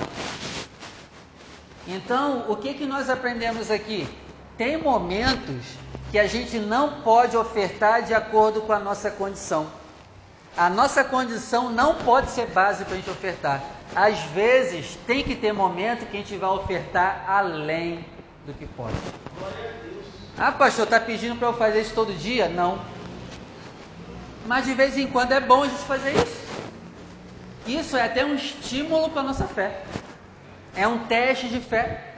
Então, 1.87 2.45
o 2.49 2.55
que, 2.55 2.73
que 2.73 2.85
nós 2.85 3.09
aprendemos 3.09 3.69
aqui? 3.69 4.07
Tem 4.57 4.77
momentos 4.77 5.65
que 6.13 6.19
a 6.19 6.27
gente 6.27 6.59
não 6.59 7.01
pode 7.01 7.35
ofertar 7.35 8.03
de 8.03 8.13
acordo 8.13 8.61
com 8.61 8.71
a 8.71 8.77
nossa 8.77 9.09
condição. 9.09 9.65
A 10.55 10.69
nossa 10.69 11.03
condição 11.03 11.71
não 11.71 11.95
pode 11.95 12.29
ser 12.29 12.45
base 12.45 12.85
para 12.85 12.93
a 12.93 12.97
gente 12.97 13.09
ofertar. 13.09 13.63
Às 13.95 14.19
vezes, 14.25 14.95
tem 15.07 15.23
que 15.23 15.35
ter 15.35 15.51
momento 15.51 16.05
que 16.05 16.15
a 16.15 16.19
gente 16.19 16.37
vai 16.37 16.51
ofertar 16.51 17.25
além 17.27 18.05
do 18.45 18.53
que 18.53 18.67
pode. 18.67 18.95
Ah, 20.37 20.51
pastor, 20.51 20.83
está 20.83 20.99
pedindo 20.99 21.35
para 21.35 21.47
eu 21.47 21.53
fazer 21.55 21.81
isso 21.81 21.95
todo 21.95 22.13
dia? 22.13 22.47
Não. 22.47 22.79
Mas 24.45 24.65
de 24.65 24.75
vez 24.75 24.95
em 24.95 25.07
quando 25.07 25.31
é 25.31 25.39
bom 25.39 25.63
a 25.63 25.67
gente 25.67 25.81
fazer 25.81 26.11
isso. 26.11 26.43
Isso 27.65 27.97
é 27.97 28.03
até 28.03 28.23
um 28.23 28.35
estímulo 28.35 29.09
para 29.09 29.21
a 29.21 29.25
nossa 29.25 29.47
fé. 29.47 29.81
É 30.75 30.87
um 30.87 31.07
teste 31.07 31.49
de 31.49 31.59
fé. 31.59 32.13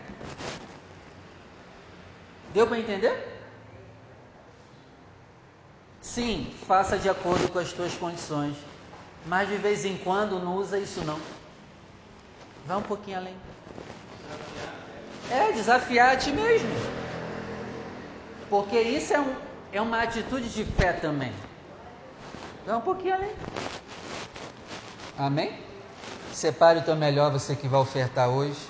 Deu 2.54 2.68
para 2.68 2.78
entender? 2.78 3.35
Sim, 6.16 6.50
faça 6.66 6.98
de 6.98 7.10
acordo 7.10 7.50
com 7.50 7.60
as 7.60 7.74
tuas 7.74 7.94
condições. 7.96 8.56
Mas 9.26 9.50
de 9.50 9.58
vez 9.58 9.84
em 9.84 9.98
quando 9.98 10.40
não 10.40 10.56
usa 10.56 10.80
isso 10.80 11.04
não. 11.04 11.20
Vá 12.66 12.78
um 12.78 12.82
pouquinho 12.82 13.18
além. 13.18 13.36
É, 15.30 15.52
desafiar 15.52 16.14
a 16.14 16.16
ti 16.16 16.32
mesmo. 16.32 16.70
Porque 18.50 18.80
isso 18.80 19.14
é, 19.14 19.20
um, 19.20 19.36
é 19.74 19.82
uma 19.82 20.04
atitude 20.04 20.48
de 20.48 20.64
fé 20.64 20.94
também. 20.94 21.34
Vá 22.66 22.78
um 22.78 22.82
pouquinho 22.82 23.16
além. 23.16 23.34
Amém? 25.18 25.60
Separe 26.32 26.80
o 26.80 26.84
teu 26.84 26.96
melhor, 26.96 27.30
você 27.30 27.58
que 27.58 27.68
vai 27.68 27.82
ofertar 27.82 28.30
hoje. 28.30 28.66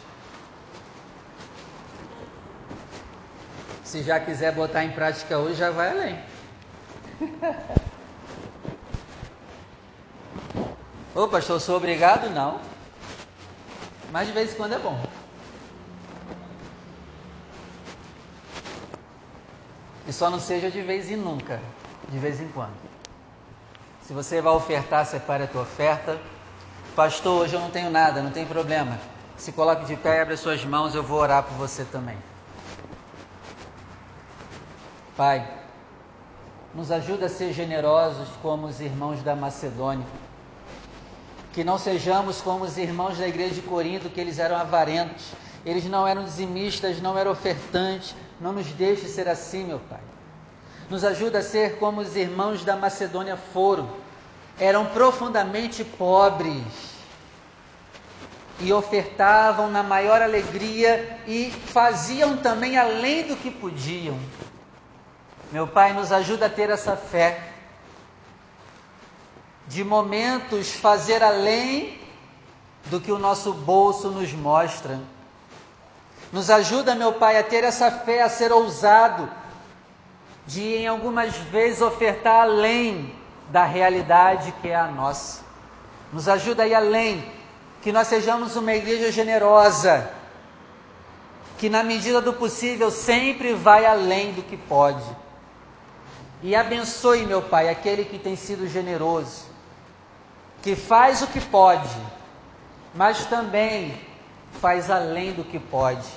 Se 3.84 4.02
já 4.02 4.20
quiser 4.20 4.52
botar 4.52 4.84
em 4.84 4.94
prática 4.94 5.38
hoje, 5.38 5.60
já 5.60 5.70
vai 5.70 5.92
além. 5.92 6.35
Ô 11.16 11.28
pastor, 11.28 11.62
sou 11.62 11.78
obrigado? 11.78 12.30
Não. 12.30 12.60
Mas 14.12 14.28
de 14.28 14.34
vez 14.34 14.54
em 14.54 14.56
quando 14.56 14.74
é 14.74 14.80
bom. 14.80 15.00
E 20.08 20.14
só 20.14 20.30
não 20.30 20.40
seja 20.40 20.70
de 20.70 20.82
vez 20.82 21.10
em 21.10 21.16
nunca, 21.16 21.60
de 22.10 22.20
vez 22.20 22.40
em 22.40 22.48
quando. 22.50 22.76
Se 24.04 24.14
você 24.14 24.40
vai 24.42 24.54
ofertar, 24.54 25.06
separe 25.06 25.44
a 25.44 25.48
tua 25.48 25.64
oferta. 25.64 26.20
Pastor, 26.96 27.42
hoje 27.42 27.56
eu 27.56 27.60
não 27.60 27.72
tenho 27.72 27.90
nada, 27.90 28.22
não 28.22 28.32
tem 28.32 28.46
problema. 28.46 29.00
Se 29.36 29.52
coloque 29.52 29.86
de 29.86 29.96
pé, 29.96 30.22
abre 30.22 30.36
as 30.36 30.40
suas 30.40 30.64
mãos, 30.64 30.94
eu 30.94 31.02
vou 31.04 31.20
orar 31.20 31.44
por 31.44 31.56
você 31.56 31.84
também. 31.86 32.18
Pai, 35.18 35.65
nos 36.76 36.92
ajuda 36.92 37.28
a 37.28 37.30
ser 37.30 37.54
generosos 37.54 38.28
como 38.42 38.68
os 38.68 38.82
irmãos 38.82 39.24
da 39.24 39.36
Macedônia. 39.36 40.06
Que 41.54 41.64
não 41.64 41.78
sejamos 41.78 42.42
como 42.42 42.66
os 42.66 42.78
irmãos 42.78 43.18
da 43.18 43.26
igreja 43.26 43.56
de 43.56 43.62
Corinto, 43.62 44.10
que 44.10 44.20
eles 44.20 44.40
eram 44.40 44.58
avarentos, 44.58 45.32
eles 45.66 45.86
não 45.86 46.06
eram 46.06 46.26
dizimistas, 46.26 47.02
não 47.02 47.18
eram 47.18 47.32
ofertantes. 47.32 48.14
Não 48.42 48.52
nos 48.52 48.68
deixe 48.68 49.08
ser 49.08 49.30
assim, 49.30 49.64
meu 49.64 49.80
Pai. 49.80 50.02
Nos 50.90 51.06
ajuda 51.06 51.40
a 51.40 51.42
ser 51.42 51.80
como 51.80 52.02
os 52.02 52.16
irmãos 52.18 52.66
da 52.66 52.76
Macedônia 52.76 53.38
foram. 53.38 53.90
Eram 54.60 54.86
profundamente 54.88 55.84
pobres 55.84 56.94
e 58.60 58.72
ofertavam 58.72 59.70
na 59.70 59.82
maior 59.82 60.22
alegria 60.22 61.20
e 61.26 61.50
faziam 61.50 62.38
também 62.38 62.78
além 62.78 63.28
do 63.28 63.36
que 63.36 63.50
podiam. 63.50 64.18
Meu 65.56 65.66
Pai, 65.66 65.94
nos 65.94 66.12
ajuda 66.12 66.48
a 66.48 66.50
ter 66.50 66.70
essa 66.70 66.98
fé, 66.98 67.42
de 69.70 69.86
momentos 69.86 70.74
fazer 70.74 71.24
além 71.24 71.98
do 72.88 73.00
que 73.00 73.10
o 73.10 73.18
nosso 73.18 73.54
bolso 73.54 74.10
nos 74.10 74.34
mostra. 74.34 75.00
Nos 76.30 76.50
ajuda, 76.50 76.94
meu 76.94 77.14
Pai, 77.14 77.38
a 77.38 77.44
ter 77.44 77.64
essa 77.64 77.90
fé, 77.90 78.22
a 78.22 78.28
ser 78.28 78.52
ousado, 78.52 79.32
de 80.46 80.62
em 80.76 80.88
algumas 80.88 81.34
vezes 81.38 81.82
ofertar 81.82 82.42
além 82.42 83.16
da 83.50 83.64
realidade 83.64 84.54
que 84.62 84.68
é 84.68 84.76
a 84.76 84.88
nossa. 84.88 85.42
Nos 86.12 86.28
ajuda 86.28 86.64
a 86.64 86.68
ir 86.68 86.76
além, 86.76 87.32
que 87.82 87.94
nós 87.94 88.10
sejamos 88.10 88.58
uma 88.58 88.74
igreja 88.74 89.10
generosa, 89.10 90.12
que 91.58 91.70
na 91.70 91.82
medida 91.82 92.20
do 92.20 92.34
possível 92.34 92.92
sempre 92.92 93.54
vai 93.54 93.86
além 93.86 94.34
do 94.34 94.44
que 94.44 94.58
pode. 94.58 95.24
E 96.46 96.56
abençoe, 96.56 97.26
meu 97.26 97.42
Pai, 97.42 97.70
aquele 97.70 98.06
que 98.06 98.20
tem 98.20 98.36
sido 98.36 98.68
generoso, 98.68 99.46
que 100.62 100.76
faz 100.76 101.24
o 101.24 101.28
que 101.28 101.42
pode, 101.42 101.90
mas 102.94 103.26
também 103.26 104.00
faz 104.62 104.92
além 104.92 105.34
do 105.34 105.44
que 105.44 105.58
pode. 105.58 106.08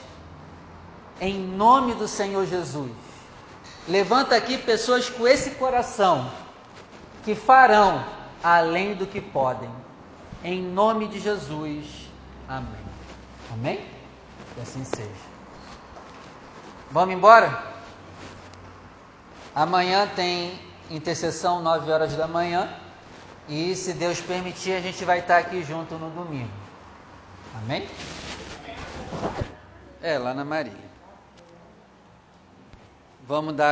Em 1.18 1.38
nome 1.38 1.94
do 1.94 2.06
Senhor 2.06 2.44
Jesus. 2.44 2.92
Levanta 3.88 4.36
aqui 4.36 4.58
pessoas 4.58 5.08
com 5.08 5.26
esse 5.26 5.52
coração 5.52 6.30
que 7.24 7.34
farão 7.34 8.04
além 8.44 8.94
do 8.96 9.06
que 9.06 9.22
podem. 9.22 9.70
Em 10.44 10.60
nome 10.62 11.08
de 11.08 11.20
Jesus. 11.20 11.86
Amém. 12.46 12.84
Amém? 13.50 13.80
Que 14.54 14.60
assim 14.60 14.84
seja. 14.84 15.08
Vamos 16.90 17.14
embora? 17.14 17.77
Amanhã 19.58 20.06
tem 20.14 20.56
intercessão, 20.88 21.60
9 21.60 21.90
horas 21.90 22.14
da 22.14 22.28
manhã. 22.28 22.72
E 23.48 23.74
se 23.74 23.92
Deus 23.92 24.20
permitir, 24.20 24.70
a 24.70 24.80
gente 24.80 25.04
vai 25.04 25.18
estar 25.18 25.38
aqui 25.38 25.64
junto 25.64 25.96
no 25.96 26.10
domingo. 26.10 26.48
Amém? 27.56 27.88
É, 30.00 30.16
lá 30.16 30.32
na 30.32 30.44
Marília. 30.44 30.78
Vamos 33.26 33.52
dar 33.56 33.66